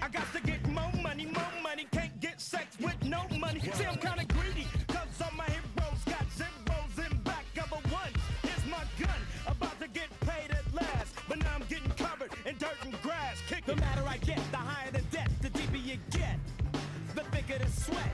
I 0.00 0.08
got 0.08 0.32
to 0.32 0.40
get 0.40 0.64
more 0.68 0.90
money, 1.02 1.26
more 1.26 1.62
money 1.62 1.86
Can't 1.90 2.18
get 2.20 2.40
sex 2.40 2.76
with 2.80 3.02
no 3.04 3.26
money 3.38 3.60
See 3.72 3.84
I'm 3.84 3.96
kinda 3.96 4.24
greedy 4.26 4.68
Cause 4.86 5.20
all 5.20 5.36
my 5.36 5.44
heroes 5.44 6.04
got 6.06 6.24
zeros 6.36 7.10
in 7.10 7.18
back 7.22 7.44
of 7.58 7.72
a 7.72 7.88
one 7.88 8.12
Here's 8.42 8.66
my 8.70 8.84
gun, 9.00 9.20
about 9.48 9.80
to 9.80 9.88
get 9.88 10.08
paid 10.20 10.52
at 10.52 10.72
last 10.72 11.14
But 11.28 11.38
now 11.38 11.54
I'm 11.56 11.66
getting 11.68 11.90
covered 11.90 12.30
in 12.46 12.56
dirt 12.58 12.76
and 12.84 13.00
grass 13.02 13.38
Kick 13.48 13.64
The 13.66 13.74
madder 13.76 14.04
I 14.06 14.18
get, 14.18 14.40
the 14.52 14.58
higher 14.58 14.92
the 14.92 15.02
debt, 15.10 15.30
the 15.40 15.50
deeper 15.50 15.76
you 15.76 15.96
get. 16.10 16.38
The 17.14 17.22
thicker 17.24 17.58
the 17.58 17.70
sweat. 17.70 18.12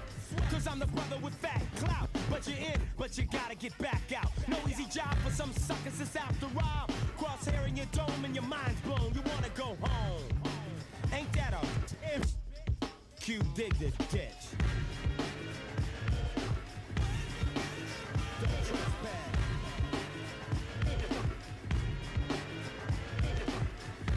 Cause 0.51 0.66
I'm 0.66 0.78
the 0.78 0.86
brother 0.86 1.18
with 1.22 1.34
fat 1.34 1.62
clout. 1.76 2.09
But 2.30 2.47
you're 2.47 2.59
in, 2.59 2.80
but 2.97 3.16
you 3.18 3.24
gotta 3.24 3.55
get 3.55 3.76
back 3.78 4.03
out. 4.16 4.30
No 4.47 4.57
easy 4.68 4.84
job 4.86 5.14
for 5.24 5.30
some 5.30 5.53
suckers, 5.53 6.01
it's 6.01 6.16
after 6.16 6.47
all. 6.57 6.88
Crosshair 7.39 7.68
in 7.68 7.76
your 7.76 7.86
dome 7.93 8.24
and 8.24 8.34
your 8.34 8.45
mind's 8.45 8.80
blown. 8.80 9.12
You 9.14 9.22
wanna 9.32 9.49
go 9.55 9.76
home. 9.86 10.22
Ain't 11.12 11.32
that 11.34 11.55
a 11.55 12.16
if 12.16 12.34
Q 13.20 13.41
dig 13.55 13.72
the 13.78 13.91
ditch. 14.07 14.30
Don't 18.41 18.51
trespass. 18.64 19.14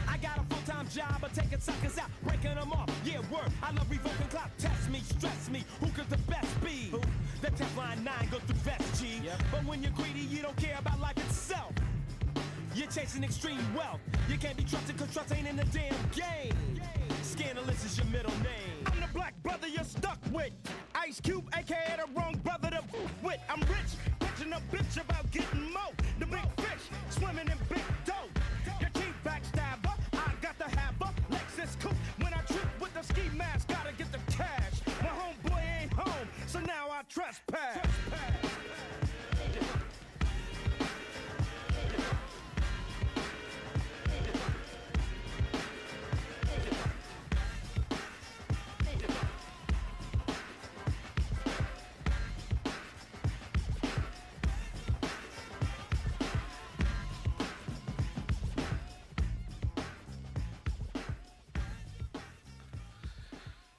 I 0.08 0.16
got 0.18 0.38
a 0.38 0.42
full-time 0.54 0.88
job 0.88 1.22
of 1.22 1.32
taking 1.32 1.60
suckers 1.60 1.98
out, 1.98 2.10
breaking 2.22 2.54
them 2.54 2.72
off. 2.72 2.90
Yeah, 3.04 3.20
work. 3.30 3.48
I 3.62 3.72
love 3.72 3.90
revoking 3.90 4.28
clout. 4.28 4.50
Test 4.58 4.90
me, 4.90 5.00
stress 5.00 5.48
me. 5.50 5.64
Who 5.80 5.88
could 5.88 6.08
the 6.10 6.18
best 6.30 6.64
be? 6.64 6.90
Who? 6.90 7.00
The 7.40 7.48
Teflon 7.48 8.04
9 8.04 8.28
goes 8.30 8.40
through 8.42 8.56
vest, 8.56 9.02
G. 9.02 9.20
But 9.50 9.64
when 9.64 9.82
you're 9.82 9.92
greedy, 9.92 10.20
you 10.20 10.42
don't 10.42 10.56
care 10.56 10.76
about 10.78 11.00
life 11.00 11.18
itself. 11.18 11.72
You're 12.74 12.86
chasing 12.86 13.22
extreme 13.22 13.74
wealth. 13.74 14.00
You 14.30 14.38
can't 14.38 14.56
be 14.56 14.64
trusted 14.64 14.96
cause 14.96 15.12
trust 15.12 15.34
ain't 15.34 15.46
in 15.46 15.56
the 15.56 15.64
damn 15.64 15.94
game. 16.10 16.80
Scandalous 17.22 17.84
is 17.84 17.98
your 17.98 18.06
middle 18.06 18.32
name. 18.42 18.86
I'm 18.86 19.00
the 19.00 19.08
black 19.12 19.34
brother 19.42 19.68
you're 19.68 19.84
stuck 19.84 20.18
with. 20.32 20.52
Ice 20.94 21.20
Cube, 21.20 21.44
aka 21.54 21.96
the 21.98 22.10
wrong 22.18 22.40
brother 22.42 22.70
to 22.70 22.82
with. 23.22 23.38
I'm 23.50 23.60
rich, 23.60 23.92
pitching 24.20 24.54
a 24.54 24.60
bitch 24.74 24.98
about 24.98 25.30
getting 25.30 25.70
mo. 25.70 25.92
The 26.18 26.24
big 26.24 26.40
fish, 26.56 26.88
swimming 27.10 27.48
in 27.48 27.58
big 27.68 27.82
dough. 28.06 28.30
Your 28.80 28.90
chief 28.94 29.14
backstabber, 29.22 29.92
I 30.14 30.32
got 30.40 30.58
the 30.58 30.64
habber. 30.64 31.10
Lexus 31.30 31.78
coupe, 31.78 31.94
when 32.20 32.32
I 32.32 32.40
trip 32.40 32.80
with 32.80 32.94
the 32.94 33.02
ski 33.02 33.28
mask, 33.36 33.68
gotta 33.68 33.92
get 33.92 34.10
the 34.12 34.18
cash. 34.32 34.80
My 35.02 35.08
homeboy 35.08 35.82
ain't 35.82 35.92
home, 35.92 36.28
so 36.46 36.58
now 36.60 36.88
I 36.90 37.02
trespass. 37.08 37.86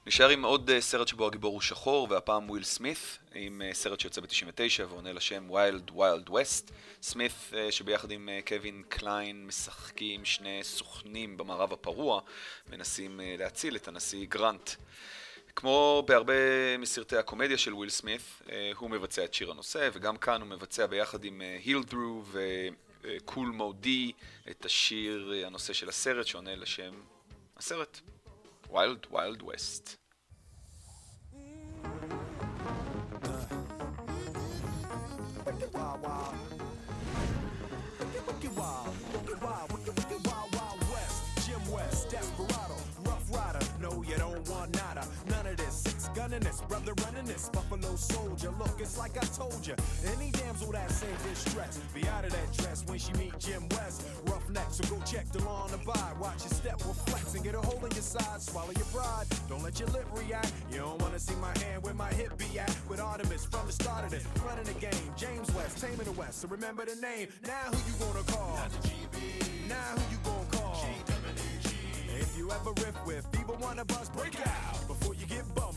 נשאר 0.06 0.28
עם 0.28 0.44
עוד 0.44 0.70
אה, 0.70 0.80
סרט 0.80 1.08
שבו 1.08 1.26
הגיבור 1.26 1.52
הוא 1.52 1.60
שחור, 1.60 2.06
והפעם 2.10 2.50
וויל 2.50 2.64
סמית, 2.64 3.18
עם 3.34 3.62
אה, 3.62 3.74
סרט 3.74 4.00
שיוצא 4.00 4.20
ב-99 4.20 4.84
ועונה 4.88 5.12
לשם 5.12 5.50
Wild 5.50 5.90
Wild 5.96 6.30
West. 6.30 6.70
סמית, 7.02 7.32
אה, 7.54 7.72
שביחד 7.72 8.10
עם 8.10 8.28
קווין 8.48 8.82
קליין 8.88 9.46
משחקים 9.46 10.24
שני 10.24 10.60
סוכנים 10.62 11.36
במערב 11.36 11.72
הפרוע, 11.72 12.20
מנסים 12.70 13.20
להציל 13.38 13.76
את 13.76 13.88
הנשיא 13.88 14.26
גרנט. 14.26 14.70
כמו 15.56 16.02
בהרבה 16.06 16.34
מסרטי 16.78 17.16
הקומדיה 17.16 17.58
של 17.58 17.74
וויל 17.74 17.90
סמית, 17.90 18.20
הוא 18.76 18.90
מבצע 18.90 19.24
את 19.24 19.34
שיר 19.34 19.50
הנושא, 19.50 19.88
וגם 19.92 20.16
כאן 20.16 20.40
הוא 20.40 20.48
מבצע 20.48 20.86
ביחד 20.86 21.24
עם 21.24 21.42
היל 21.64 21.93
דרו 21.93 22.22
וקול 23.02 23.48
מו 23.48 23.80
די 23.80 24.12
את 24.50 24.64
השיר 24.64 25.32
הנושא 25.46 25.72
של 25.72 25.88
הסרט 25.88 26.26
שעונה 26.26 26.56
לשם 26.56 26.94
הסרט. 27.56 28.00
ויילד 28.74 29.06
ויילד 29.10 29.42
ווסט. 29.42 29.96
Wicked 35.44 35.74
brother 46.84 47.02
running 47.04 47.24
this. 47.24 47.48
Buffalo 47.48 47.96
soldier. 47.96 48.50
Look, 48.58 48.80
it's 48.80 48.98
like 48.98 49.16
I 49.16 49.26
told 49.26 49.66
you. 49.66 49.74
Any 50.16 50.30
damsel 50.30 50.72
that 50.72 50.90
say 50.90 51.08
distress, 51.28 51.78
be 51.94 52.06
out 52.08 52.24
of 52.24 52.32
that 52.32 52.52
dress 52.56 52.84
when 52.86 52.98
she 52.98 53.12
meet 53.14 53.38
Jim 53.38 53.68
West. 53.70 54.06
Rough 54.26 54.48
neck, 54.50 54.66
so 54.70 54.84
go 54.94 55.00
check 55.04 55.30
the 55.32 55.42
law 55.44 55.64
on 55.64 55.70
the 55.70 55.78
by. 55.78 56.12
Watch 56.20 56.44
your 56.44 56.52
step, 56.52 56.84
will 56.84 56.94
flex 56.94 57.34
and 57.34 57.44
get 57.44 57.54
a 57.54 57.60
hole 57.60 57.84
in 57.84 57.92
your 57.92 58.02
side. 58.02 58.40
Swallow 58.40 58.72
your 58.76 58.86
pride. 58.86 59.26
Don't 59.48 59.62
let 59.62 59.78
your 59.78 59.88
lip 59.88 60.06
react. 60.12 60.52
You 60.70 60.78
don't 60.78 61.00
wanna 61.00 61.18
see 61.18 61.36
my 61.36 61.56
hand 61.58 61.82
where 61.82 61.94
my 61.94 62.12
hip 62.12 62.36
be 62.36 62.58
at. 62.58 62.74
With 62.88 63.00
Artemis 63.00 63.44
from 63.46 63.66
the 63.66 63.72
start 63.72 64.04
of 64.04 64.10
this, 64.10 64.24
running 64.44 64.64
the 64.64 64.74
game. 64.74 65.08
James 65.16 65.52
West, 65.54 65.78
taming 65.80 65.98
the 65.98 66.12
West. 66.12 66.40
So 66.40 66.48
remember 66.48 66.84
the 66.84 66.96
name. 67.00 67.28
Now 67.46 67.70
who 67.70 67.78
you 67.88 67.94
gonna 67.98 68.24
call? 68.24 68.58
Now 69.68 69.90
who 69.96 70.02
you 70.12 70.18
gonna 70.24 70.46
call? 70.50 70.86
If 72.16 72.38
you 72.38 72.50
ever 72.50 72.70
riff 72.70 73.06
with 73.06 73.26
fever 73.32 73.54
wanna 73.60 73.84
bust, 73.84 74.12
break 74.12 74.38
out 74.46 74.86
before 74.86 75.14
you 75.14 75.26
get 75.26 75.42
bum 75.54 75.73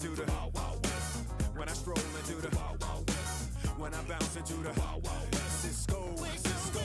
into 0.00 0.14
the 0.14 0.30
Wild 0.30 0.54
Wild 0.54 0.84
West. 0.84 1.24
When 1.56 1.68
I 1.68 1.72
stroll 1.72 1.96
into 1.96 2.34
the 2.40 2.56
Wild 2.56 2.80
Wild 2.80 3.08
West. 3.08 3.50
When 3.78 3.94
I 3.94 4.02
bounce 4.02 4.36
into 4.36 4.54
the 4.54 4.80
Wild 4.80 5.04
Wild 5.04 5.32
West. 5.32 5.62
Cisco, 5.62 6.14
Cisco. 6.16 6.80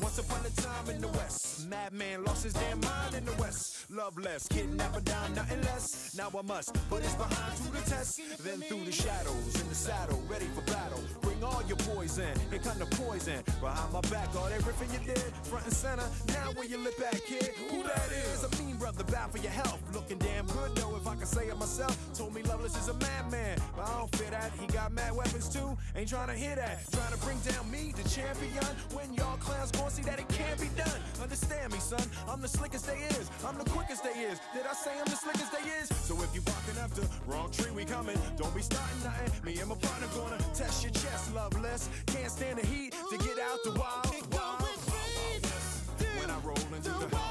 Once 0.00 0.18
upon 0.18 0.44
a 0.44 0.50
time 0.60 0.90
in 0.94 1.00
the 1.00 1.08
West, 1.08 1.68
madman 1.68 2.24
lost 2.24 2.44
his 2.44 2.52
damn 2.52 2.80
mind 2.80 3.14
in 3.14 3.24
the 3.24 3.32
West. 3.40 3.71
Loveless, 3.92 4.48
kidnapper 4.48 5.02
down, 5.02 5.34
nothing 5.34 5.60
less. 5.62 6.14
Now 6.16 6.30
I 6.38 6.40
must 6.42 6.72
put 6.88 7.02
his 7.02 7.14
behind 7.14 7.56
to 7.58 7.72
the 7.72 7.90
test. 7.90 8.20
Then 8.42 8.60
through 8.62 8.84
the 8.84 8.92
shadows, 8.92 9.60
in 9.60 9.68
the 9.68 9.74
saddle, 9.74 10.22
ready 10.30 10.46
for 10.54 10.62
battle. 10.62 11.00
Bring 11.20 11.44
all 11.44 11.62
your 11.68 11.76
poison, 11.76 12.32
here 12.48 12.58
come 12.58 12.78
the 12.78 12.86
poison. 12.86 13.42
Behind 13.60 13.92
my 13.92 14.00
back, 14.08 14.34
all 14.34 14.48
that 14.48 14.60
riffing 14.60 14.90
you 14.94 15.06
did, 15.06 15.18
front 15.44 15.66
and 15.66 15.74
center. 15.74 16.04
Now 16.28 16.52
where 16.54 16.64
you 16.64 16.78
lip 16.78 16.94
at, 17.06 17.22
kid? 17.26 17.50
Who 17.70 17.82
that 17.82 18.08
is? 18.32 18.44
A 18.44 18.62
mean 18.62 18.76
brother, 18.76 19.04
bad 19.04 19.30
for 19.30 19.38
your 19.38 19.52
health. 19.52 19.78
Looking 19.92 20.18
damn 20.18 20.46
good 20.46 20.74
though, 20.74 20.96
if 20.96 21.06
I 21.06 21.14
can 21.14 21.26
say 21.26 21.48
it 21.48 21.58
myself. 21.58 21.94
Told 22.14 22.34
me 22.34 22.42
Loveless 22.44 22.76
is 22.78 22.88
a 22.88 22.94
madman, 22.94 23.58
but 23.76 23.86
I 23.86 23.98
don't 23.98 24.16
fear 24.16 24.30
that. 24.30 24.52
He 24.58 24.66
got 24.68 24.92
mad 24.92 25.14
weapons 25.14 25.50
too. 25.50 25.76
Ain't 25.96 26.08
trying 26.08 26.28
to 26.28 26.34
hear 26.34 26.56
that. 26.56 26.90
Trying 26.92 27.12
to 27.12 27.18
bring 27.18 27.38
down 27.40 27.70
me, 27.70 27.92
the 27.94 28.08
champion. 28.08 28.64
When 28.94 29.12
y'all 29.12 29.36
clowns 29.36 29.70
gon' 29.70 29.90
see 29.90 30.02
that 30.04 30.18
it 30.18 30.28
can't 30.28 30.58
be 30.58 30.68
done. 30.76 30.98
Understand 31.20 31.72
me, 31.72 31.78
son. 31.78 32.02
I'm 32.26 32.40
the 32.40 32.48
slickest 32.48 32.86
they 32.86 32.98
is. 33.20 33.30
I'm 33.46 33.58
the 33.58 33.64
quickest 33.82 34.04
they 34.04 34.20
is. 34.20 34.38
Did 34.54 34.66
I 34.66 34.74
say 34.74 34.92
I'm 34.98 35.04
the 35.06 35.16
slickest 35.16 35.52
they 35.52 35.68
is? 35.70 35.88
So 35.88 36.14
if 36.22 36.34
you 36.34 36.40
barking 36.42 36.78
up 36.78 36.90
the 36.92 37.08
wrong 37.26 37.50
tree, 37.50 37.70
we 37.72 37.84
coming. 37.84 38.18
Don't 38.36 38.54
be 38.54 38.62
starting 38.62 39.02
nothing. 39.02 39.44
Me 39.44 39.58
and 39.58 39.68
my 39.68 39.74
partner 39.76 40.06
gonna 40.14 40.38
test 40.54 40.84
your 40.84 40.92
chest, 40.92 41.34
loveless. 41.34 41.88
Can't 42.06 42.30
stand 42.30 42.58
the 42.58 42.66
heat 42.66 42.94
to 43.10 43.18
get 43.18 43.38
out 43.40 43.58
the 43.64 43.72
wild. 43.72 44.06
wild. 44.32 44.62
When 46.18 46.30
I 46.30 46.38
roll 46.44 46.56
into 46.76 46.90
the 46.90 47.21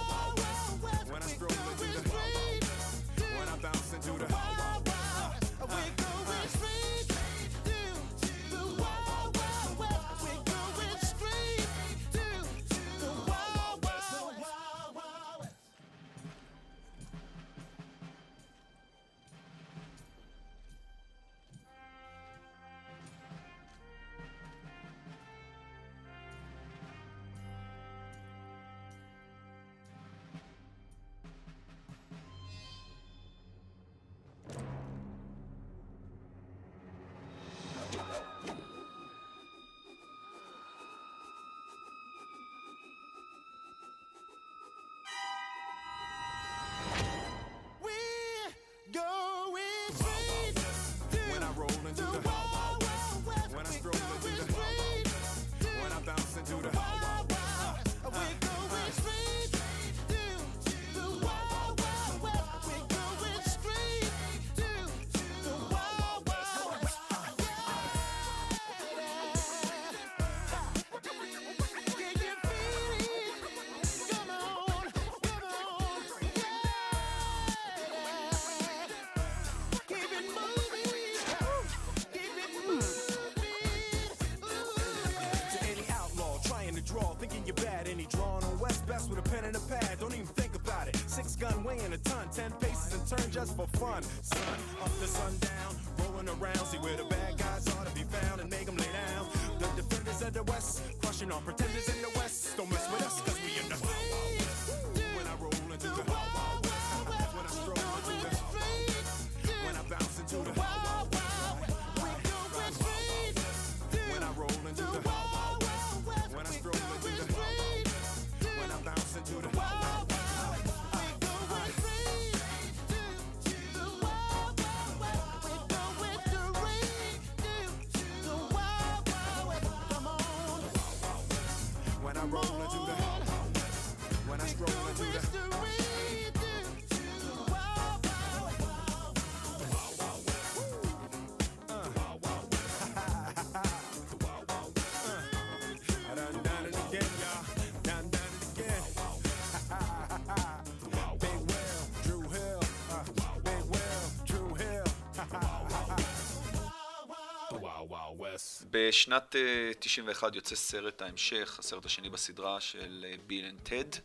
בשנת 158.72 159.36
אה, 159.36 159.72
91 159.80 160.36
יוצא 160.36 160.56
סרט 160.56 161.02
ההמשך, 161.02 161.56
הסרט 161.60 161.86
השני 161.86 162.10
בסדרה 162.10 162.62
של 162.62 163.06
Bill 163.28 163.46
and 163.46 163.60
Ted, 163.64 164.00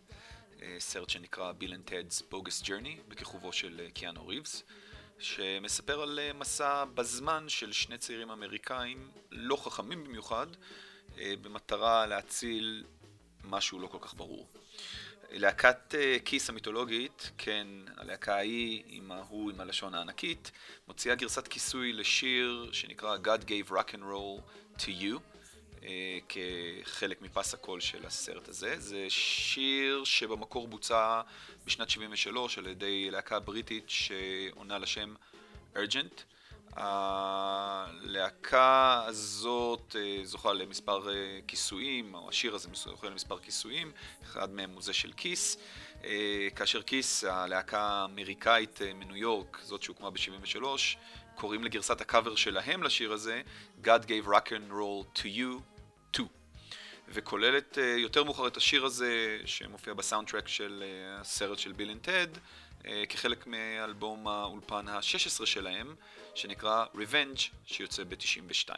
סרט 0.78 1.10
שנקרא 1.10 1.52
Bill 1.52 1.74
and 1.74 1.88
Ted's 1.90 2.22
Bogus 2.30 2.62
Journey, 2.62 2.96
בכיכובו 3.08 3.52
של 3.52 3.80
אה, 3.80 3.90
קיאנו 3.90 4.26
ריבס, 4.26 4.62
שמספר 5.18 6.02
על 6.02 6.18
אה, 6.18 6.32
מסע 6.32 6.84
בזמן 6.84 7.48
של 7.48 7.72
שני 7.72 7.98
צעירים 7.98 8.30
אמריקאים 8.30 9.10
לא 9.30 9.56
חכמים 9.56 10.04
במיוחד, 10.04 10.46
אה, 11.18 11.34
במטרה 11.42 12.06
להציל 12.06 12.84
משהו 13.44 13.80
לא 13.80 13.86
כל 13.86 13.98
כך 14.00 14.14
ברור. 14.14 14.48
להקת 15.30 15.94
אה, 15.94 16.16
Kiss 16.24 16.48
המיתולוגית, 16.48 17.30
כן, 17.38 17.66
הלהקה 17.96 18.34
ההיא 18.34 18.82
עם 18.86 19.12
ההוא 19.12 19.50
עם 19.50 19.60
הלשון 19.60 19.94
הענקית, 19.94 20.50
מוציאה 20.88 21.14
גרסת 21.14 21.48
כיסוי 21.48 21.92
לשיר 21.92 22.68
שנקרא 22.72 23.16
God 23.16 23.44
Gave 23.48 23.70
Rock 23.70 23.92
and 23.92 24.02
Roll 24.02 24.40
to 24.78 24.86
You, 24.86 25.18
אה, 25.82 26.18
כחלק 26.28 27.22
מפס 27.22 27.54
הקול 27.54 27.80
של 27.80 28.06
הסרט 28.06 28.48
הזה. 28.48 28.74
זה 28.78 29.06
שיר 29.08 30.04
שבמקור 30.04 30.68
בוצע 30.68 31.20
בשנת 31.66 31.90
73 31.90 32.58
על 32.58 32.66
ידי 32.66 33.10
להקה 33.10 33.40
בריטית 33.40 33.84
שעונה 33.90 34.78
לשם 34.78 35.14
Urgent. 35.74 36.35
הלהקה 36.76 37.84
הזאת 39.06 39.96
אה, 39.98 40.20
זוכה 40.24 40.52
למספר 40.52 41.08
אה, 41.08 41.38
כיסויים, 41.46 42.14
או 42.14 42.28
השיר 42.28 42.54
הזה 42.54 42.68
זוכה 42.74 43.06
למספר 43.06 43.38
כיסויים, 43.38 43.92
אחד 44.22 44.50
מהם 44.50 44.70
הוא 44.70 44.82
זה 44.82 44.92
של 44.92 45.12
כיס, 45.12 45.58
אה, 46.04 46.48
כאשר 46.56 46.82
Kiss, 46.82 47.24
הלהקה 47.24 47.80
האמריקאית 47.80 48.80
מניו 48.94 49.16
יורק, 49.16 49.60
זאת 49.62 49.82
שהוקמה 49.82 50.10
ב-73, 50.10 50.62
קוראים 51.34 51.64
לגרסת 51.64 52.00
הקאבר 52.00 52.36
שלהם 52.36 52.82
לשיר 52.82 53.12
הזה 53.12 53.42
God 53.82 54.02
gave 54.06 54.26
rock 54.26 54.48
and 54.48 54.72
roll 54.72 55.18
to 55.18 55.24
you 55.24 55.60
too. 56.16 56.24
וכוללת 57.08 57.78
יותר 57.96 58.24
מאוחר 58.24 58.46
את 58.46 58.56
השיר 58.56 58.84
הזה 58.84 59.38
שמופיע 59.44 59.94
בסאונדטרק 59.94 60.48
של 60.48 60.84
הסרט 61.20 61.58
של 61.58 61.72
Bill 61.72 61.90
and 61.90 62.00
Ted 62.00 62.26
כחלק 63.08 63.46
מאלבום 63.46 64.28
האולפן 64.28 64.88
ה-16 64.88 65.46
שלהם 65.46 65.94
שנקרא 66.36 66.84
Revenge 66.94 67.40
שיוצא 67.64 68.04
ב-92. 68.04 68.70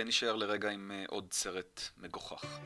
ונשאר 0.00 0.36
לרגע 0.36 0.70
עם 0.70 0.92
אה, 0.94 1.04
עוד 1.08 1.32
סרט 1.32 1.80
מגוחך. 1.98 2.60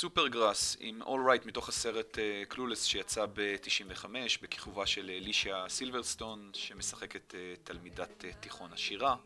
Supergrass 0.00 0.76
עם 0.80 1.02
Alright 1.02 1.46
מתוך 1.46 1.68
הסרט 1.68 2.18
אה, 2.18 2.42
Clueless 2.48 2.84
שיצא 2.84 3.26
ב-95 3.26 4.06
בכיכובה 4.42 4.86
של 4.86 5.10
אלישיה 5.10 5.64
סילברסטון 5.68 6.50
שמשחקת 6.54 7.34
אה, 7.34 7.54
תלמידת 7.64 8.24
אה, 8.24 8.32
תיכון 8.40 8.72
עשירה 8.72 9.16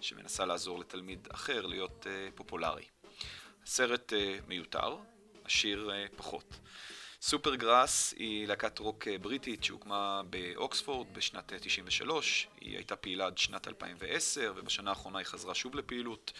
שמנסה 0.00 0.46
לעזור 0.46 0.78
לתלמיד 0.78 1.28
אחר 1.30 1.66
להיות 1.66 2.06
פופולרי. 2.34 2.84
הסרט 3.62 4.12
מיותר, 4.48 4.96
השיר 5.44 5.90
פחות. 6.16 6.58
Supergrass 7.20 8.14
היא 8.16 8.48
להקת 8.48 8.78
רוק 8.78 9.08
אה, 9.08 9.18
בריטית 9.18 9.64
שהוקמה 9.64 10.22
באוקספורד 10.30 11.06
בשנת 11.14 11.52
אה, 11.52 11.58
93, 11.58 12.48
היא 12.60 12.76
הייתה 12.76 12.96
פעילה 12.96 13.26
עד 13.26 13.38
שנת 13.38 13.68
2010 13.68 14.52
ובשנה 14.56 14.90
האחרונה 14.90 15.18
היא 15.18 15.26
חזרה 15.26 15.54
שוב 15.54 15.74
לפעילות. 15.74 16.32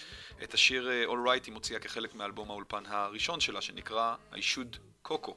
את 0.43 0.55
השיר 0.55 0.91
אה, 0.91 1.05
All 1.05 1.27
Right 1.27 1.47
היא 1.47 1.53
מוציאה 1.53 1.81
כחלק 1.81 2.15
מאלבום 2.15 2.51
האולפן 2.51 2.87
הראשון 2.87 3.41
שלה 3.41 3.61
שנקרא 3.61 4.15
I 4.33 4.37
Should 4.37 5.09
Coco, 5.09 5.33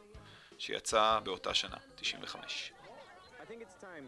שיצא 0.57 1.19
באותה 1.23 1.53
שנה, 1.53 1.77
95. 1.95 2.73
I 3.41 3.45
think 3.45 3.61
it's 3.61 3.81
time? 3.81 4.07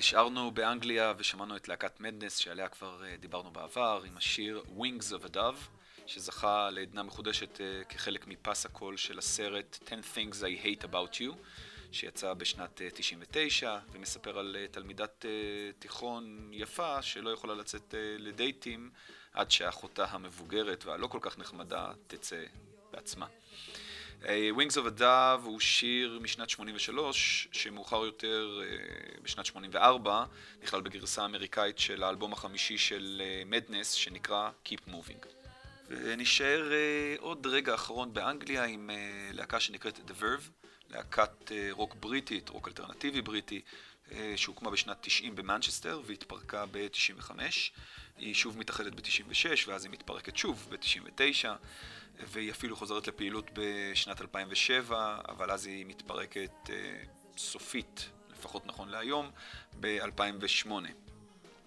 נשארנו 0.00 0.50
באנגליה 0.50 1.12
ושמענו 1.18 1.56
את 1.56 1.68
להקת 1.68 2.00
מדנס 2.00 2.36
שעליה 2.36 2.68
כבר 2.68 3.04
אה, 3.04 3.16
דיברנו 3.16 3.50
בעבר 3.50 4.02
עם 4.06 4.16
השיר 4.16 4.62
Wings 4.78 5.12
of 5.12 5.26
a 5.30 5.34
Dove 5.34 5.68
שזכה 6.06 6.70
לעדנה 6.70 7.02
מחודשת 7.02 7.60
אה, 7.60 7.84
כחלק 7.84 8.26
מפס 8.26 8.66
הקול 8.66 8.96
של 8.96 9.18
הסרט 9.18 9.78
10 9.86 9.96
Things 10.14 10.34
I 10.34 10.64
Hate 10.64 10.84
About 10.84 11.14
You 11.14 11.34
שיצא 11.92 12.34
בשנת 12.34 12.82
אה, 12.82 12.88
99 12.94 13.78
ומספר 13.92 14.38
על 14.38 14.56
אה, 14.60 14.66
תלמידת 14.70 15.26
אה, 15.26 15.30
תיכון 15.78 16.50
יפה 16.52 17.02
שלא 17.02 17.30
יכולה 17.30 17.54
לצאת 17.54 17.94
אה, 17.94 18.16
לדייטים 18.18 18.90
עד 19.32 19.50
שאחותה 19.50 20.04
המבוגרת 20.04 20.84
והלא 20.84 21.06
כל 21.06 21.18
כך 21.22 21.38
נחמדה 21.38 21.92
תצא 22.06 22.42
בעצמה. 22.90 23.26
אה, 24.28 24.50
Wings 24.56 24.72
of 24.72 24.98
a 24.98 25.00
Dove 25.00 25.44
הוא 25.44 25.60
שיר 25.60 26.18
משנת 26.22 26.50
83, 26.50 27.48
שמאוחר 27.52 28.04
יותר, 28.04 28.60
אה, 28.62 29.20
בשנת 29.22 29.46
84, 29.46 30.24
נכלל 30.62 30.80
בגרסה 30.80 31.22
האמריקאית 31.22 31.78
של 31.78 32.02
האלבום 32.02 32.32
החמישי 32.32 32.78
של 32.78 33.22
מדנס, 33.46 33.92
שנקרא 33.92 34.50
Keep 34.66 34.90
Moving. 34.90 35.26
ונשאר 35.90 36.72
אה, 36.72 37.14
עוד 37.18 37.46
רגע 37.46 37.74
אחרון 37.74 38.14
באנגליה 38.14 38.64
עם 38.64 38.90
אה, 38.90 39.30
להקה 39.32 39.60
שנקראת 39.60 39.98
The 40.08 40.22
Verve, 40.22 40.70
להקת 40.90 41.52
אה, 41.52 41.68
רוק 41.70 41.94
בריטית, 41.94 42.48
רוק 42.48 42.68
אלטרנטיבי 42.68 43.22
בריטי, 43.22 43.60
אה, 44.12 44.32
שהוקמה 44.36 44.70
בשנת 44.70 44.96
90 45.00 45.36
במנצ'סטר 45.36 46.00
והתפרקה 46.06 46.64
ב-95. 46.70 47.30
היא 48.18 48.34
שוב 48.34 48.58
מתאחדת 48.58 48.92
ב-96 48.92 49.68
ואז 49.68 49.84
היא 49.84 49.92
מתפרקת 49.92 50.36
שוב 50.36 50.68
ב-99. 50.70 51.48
והיא 52.26 52.50
אפילו 52.50 52.76
חוזרת 52.76 53.08
לפעילות 53.08 53.50
בשנת 53.52 54.20
2007, 54.20 55.18
אבל 55.28 55.50
אז 55.50 55.66
היא 55.66 55.86
מתפרקת 55.86 56.70
אה, 56.70 56.74
סופית, 57.36 58.10
לפחות 58.30 58.66
נכון 58.66 58.88
להיום, 58.88 59.30
ב-2008. 59.80 60.70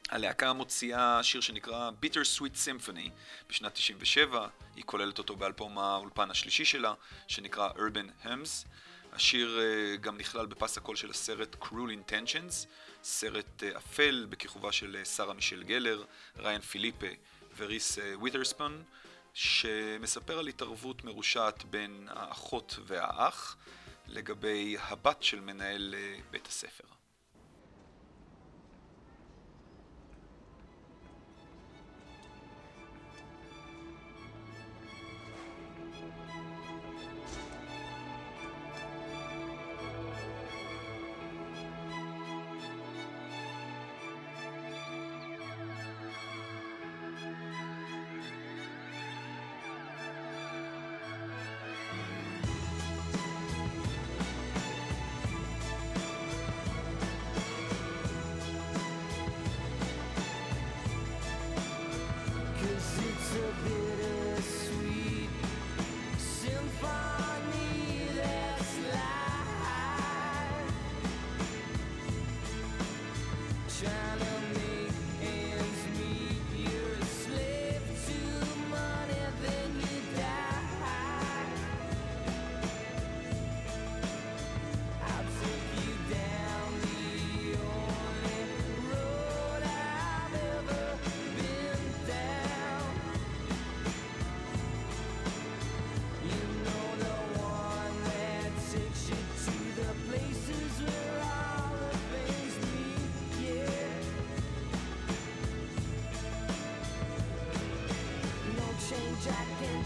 הלהקה 0.09 0.53
מוציאה 0.53 1.23
שיר 1.23 1.41
שנקרא 1.41 1.91
Bitter 2.05 2.39
Sweet 2.39 2.55
Symphony 2.65 3.09
בשנת 3.49 3.73
97, 3.73 4.47
היא 4.75 4.83
כוללת 4.85 5.17
אותו 5.17 5.35
באלבום 5.35 5.77
האולפן 5.77 6.31
השלישי 6.31 6.65
שלה, 6.65 6.93
שנקרא 7.27 7.69
Urban 7.69 8.25
Hymns. 8.25 8.67
השיר 9.13 9.59
אה, 9.59 9.97
גם 9.97 10.17
נכלל 10.17 10.45
בפס 10.45 10.77
הקול 10.77 10.95
של 10.95 11.09
הסרט 11.09 11.55
Cruel 11.61 12.09
Intentions, 12.09 12.67
סרט 13.03 13.63
אה, 13.63 13.77
אפל 13.77 14.25
בכיכובה 14.29 14.71
של 14.71 14.95
אה, 14.99 15.05
שרה 15.05 15.33
מישל 15.33 15.63
גלר, 15.63 16.03
ריין 16.37 16.61
פיליפה 16.61 17.07
וריס 17.57 17.99
אה, 17.99 18.17
ווית'רספון. 18.17 18.83
שמספר 19.33 20.39
על 20.39 20.47
התערבות 20.47 21.03
מרושעת 21.03 21.63
בין 21.65 22.07
האחות 22.11 22.79
והאח 22.85 23.57
לגבי 24.07 24.77
הבת 24.79 25.23
של 25.23 25.39
מנהל 25.39 25.95
אה, 25.97 26.15
בית 26.31 26.47
הספר. 26.47 26.92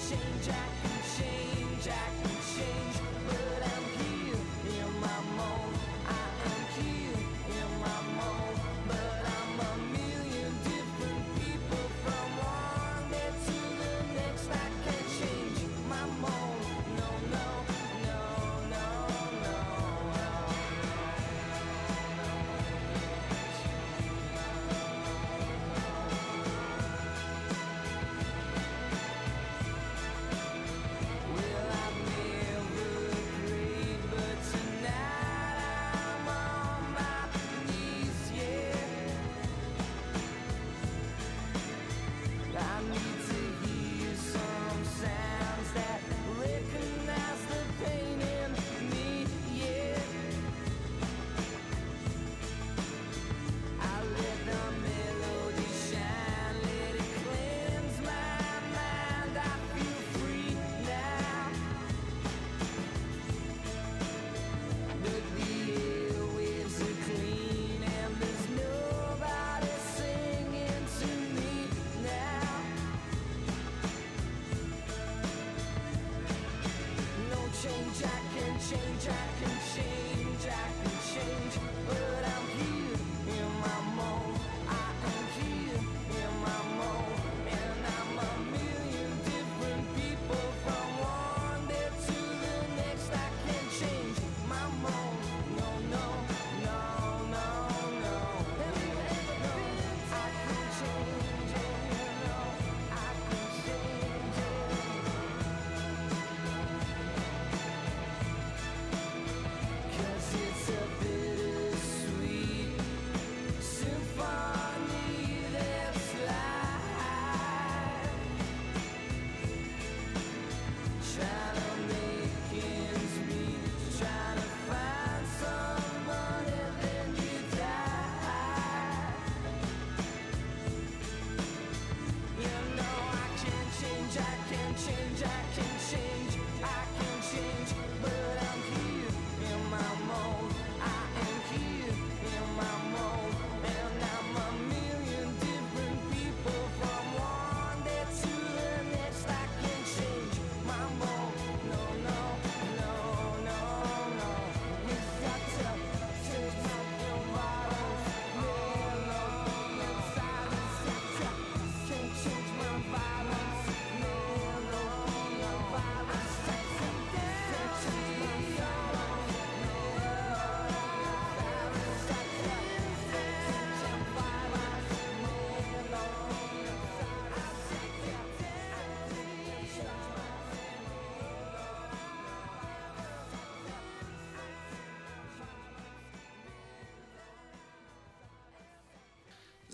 Change. 0.09 0.21
Jack. 0.45 0.86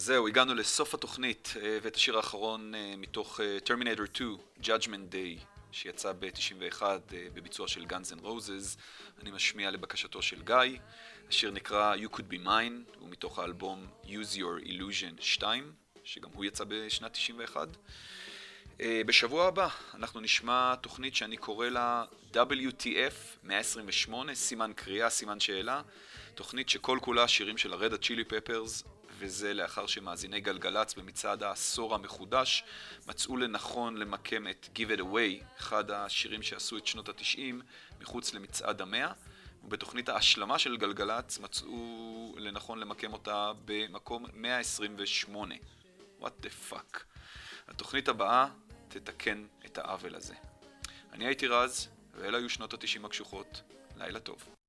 זהו, 0.03 0.27
הגענו 0.27 0.53
לסוף 0.53 0.93
התוכנית, 0.93 1.53
אה, 1.61 1.77
ואת 1.81 1.95
השיר 1.95 2.17
האחרון 2.17 2.75
אה, 2.75 2.93
מתוך 2.97 3.39
אה, 3.39 3.57
Terminator 3.65 4.05
2, 4.13 4.37
Judgment 4.63 5.13
Day, 5.13 5.45
שיצא 5.71 6.11
ב-91 6.19 6.81
בביצוע 7.09 7.67
של 7.67 7.83
Guns 7.83 8.19
N' 8.19 8.23
Roses, 8.23 8.79
אני 9.21 9.31
משמיע 9.31 9.71
לבקשתו 9.71 10.21
של 10.21 10.41
גיא. 10.43 10.79
השיר 11.29 11.51
נקרא 11.51 11.95
You 11.95 12.15
Could 12.15 12.33
Be 12.33 12.45
Mine, 12.45 12.99
הוא 12.99 13.09
מתוך 13.09 13.39
האלבום 13.39 13.87
Use 14.05 14.35
Your 14.35 14.65
Illusion 14.65 15.21
2, 15.21 15.71
שגם 16.03 16.29
הוא 16.33 16.45
יצא 16.45 16.63
בשנת 16.67 17.13
91. 17.13 17.67
בשבוע 18.79 19.47
הבא 19.47 19.67
אנחנו 19.93 20.19
נשמע 20.19 20.75
תוכנית 20.75 21.15
שאני 21.15 21.37
קורא 21.37 21.69
לה 21.69 22.05
WTF 22.33 23.37
128, 23.43 24.35
סימן 24.35 24.71
קריאה, 24.75 25.09
סימן 25.09 25.39
שאלה, 25.39 25.81
תוכנית 26.35 26.69
שכל 26.69 26.99
כולה 27.01 27.27
שירים 27.27 27.57
של 27.57 27.73
הרדה 27.73 27.97
צ'ילי 27.97 28.23
פפרס 28.23 28.83
וזה 29.17 29.53
לאחר 29.53 29.87
שמאזיני 29.87 30.39
גלגלצ 30.39 30.93
במצעד 30.93 31.43
העשור 31.43 31.95
המחודש 31.95 32.63
מצאו 33.07 33.37
לנכון 33.37 33.97
למקם 33.97 34.47
את 34.47 34.69
Give 34.75 34.99
It 34.99 35.01
Away, 35.01 35.59
אחד 35.59 35.91
השירים 35.91 36.43
שעשו 36.43 36.77
את 36.77 36.87
שנות 36.87 37.09
התשעים, 37.09 37.61
מחוץ 38.01 38.33
למצעד 38.33 38.81
המאה. 38.81 39.11
ובתוכנית 39.63 40.09
ההשלמה 40.09 40.59
של 40.59 40.77
גלגלצ 40.77 41.39
מצאו 41.39 42.35
לנכון 42.37 42.79
למקם 42.79 43.13
אותה 43.13 43.51
במקום 43.65 44.25
128. 44.33 45.55
What 46.21 46.25
the 46.43 46.71
fuck. 46.71 46.99
התוכנית 47.67 48.07
הבאה 48.07 48.47
תתקן 48.87 49.45
את 49.65 49.77
העוול 49.77 50.15
הזה. 50.15 50.33
אני 51.13 51.25
הייתי 51.25 51.47
רז, 51.47 51.87
ואלה 52.13 52.37
היו 52.37 52.49
שנות 52.49 52.73
התשעים 52.73 53.05
הקשוחות. 53.05 53.61
לילה 53.97 54.19
טוב. 54.19 54.62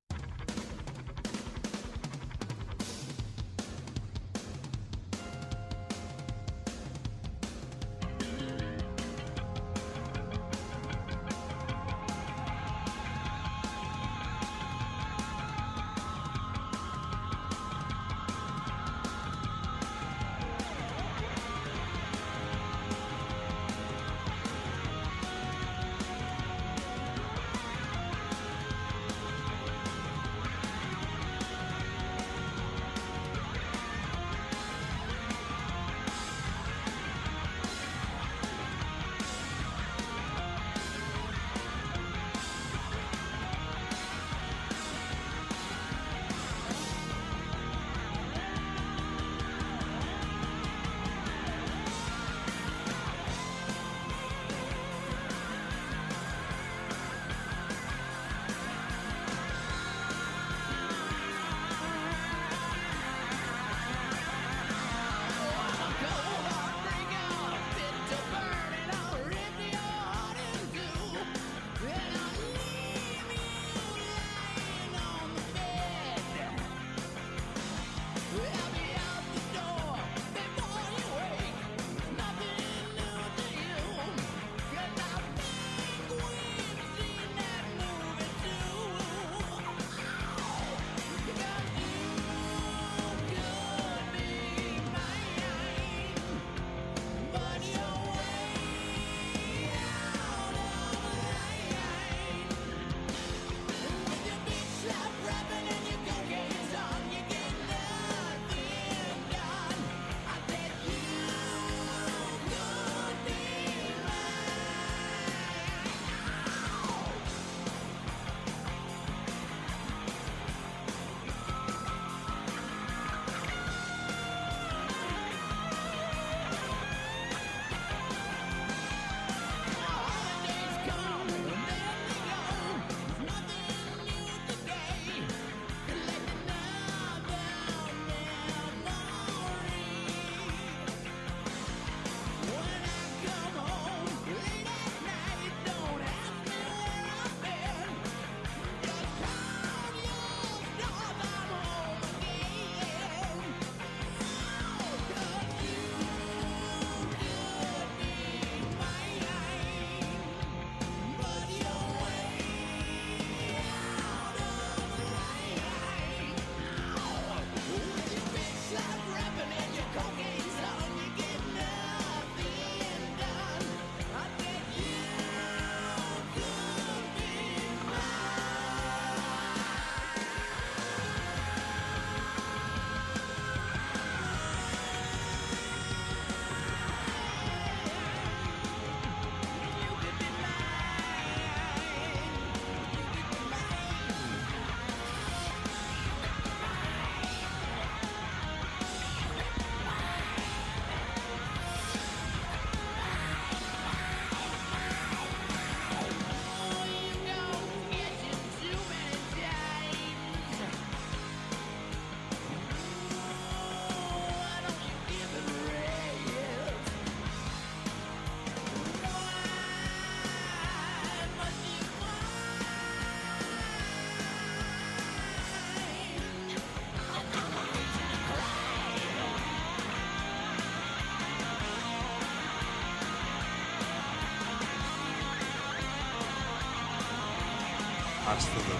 past 238.35 238.53
the 238.68 238.74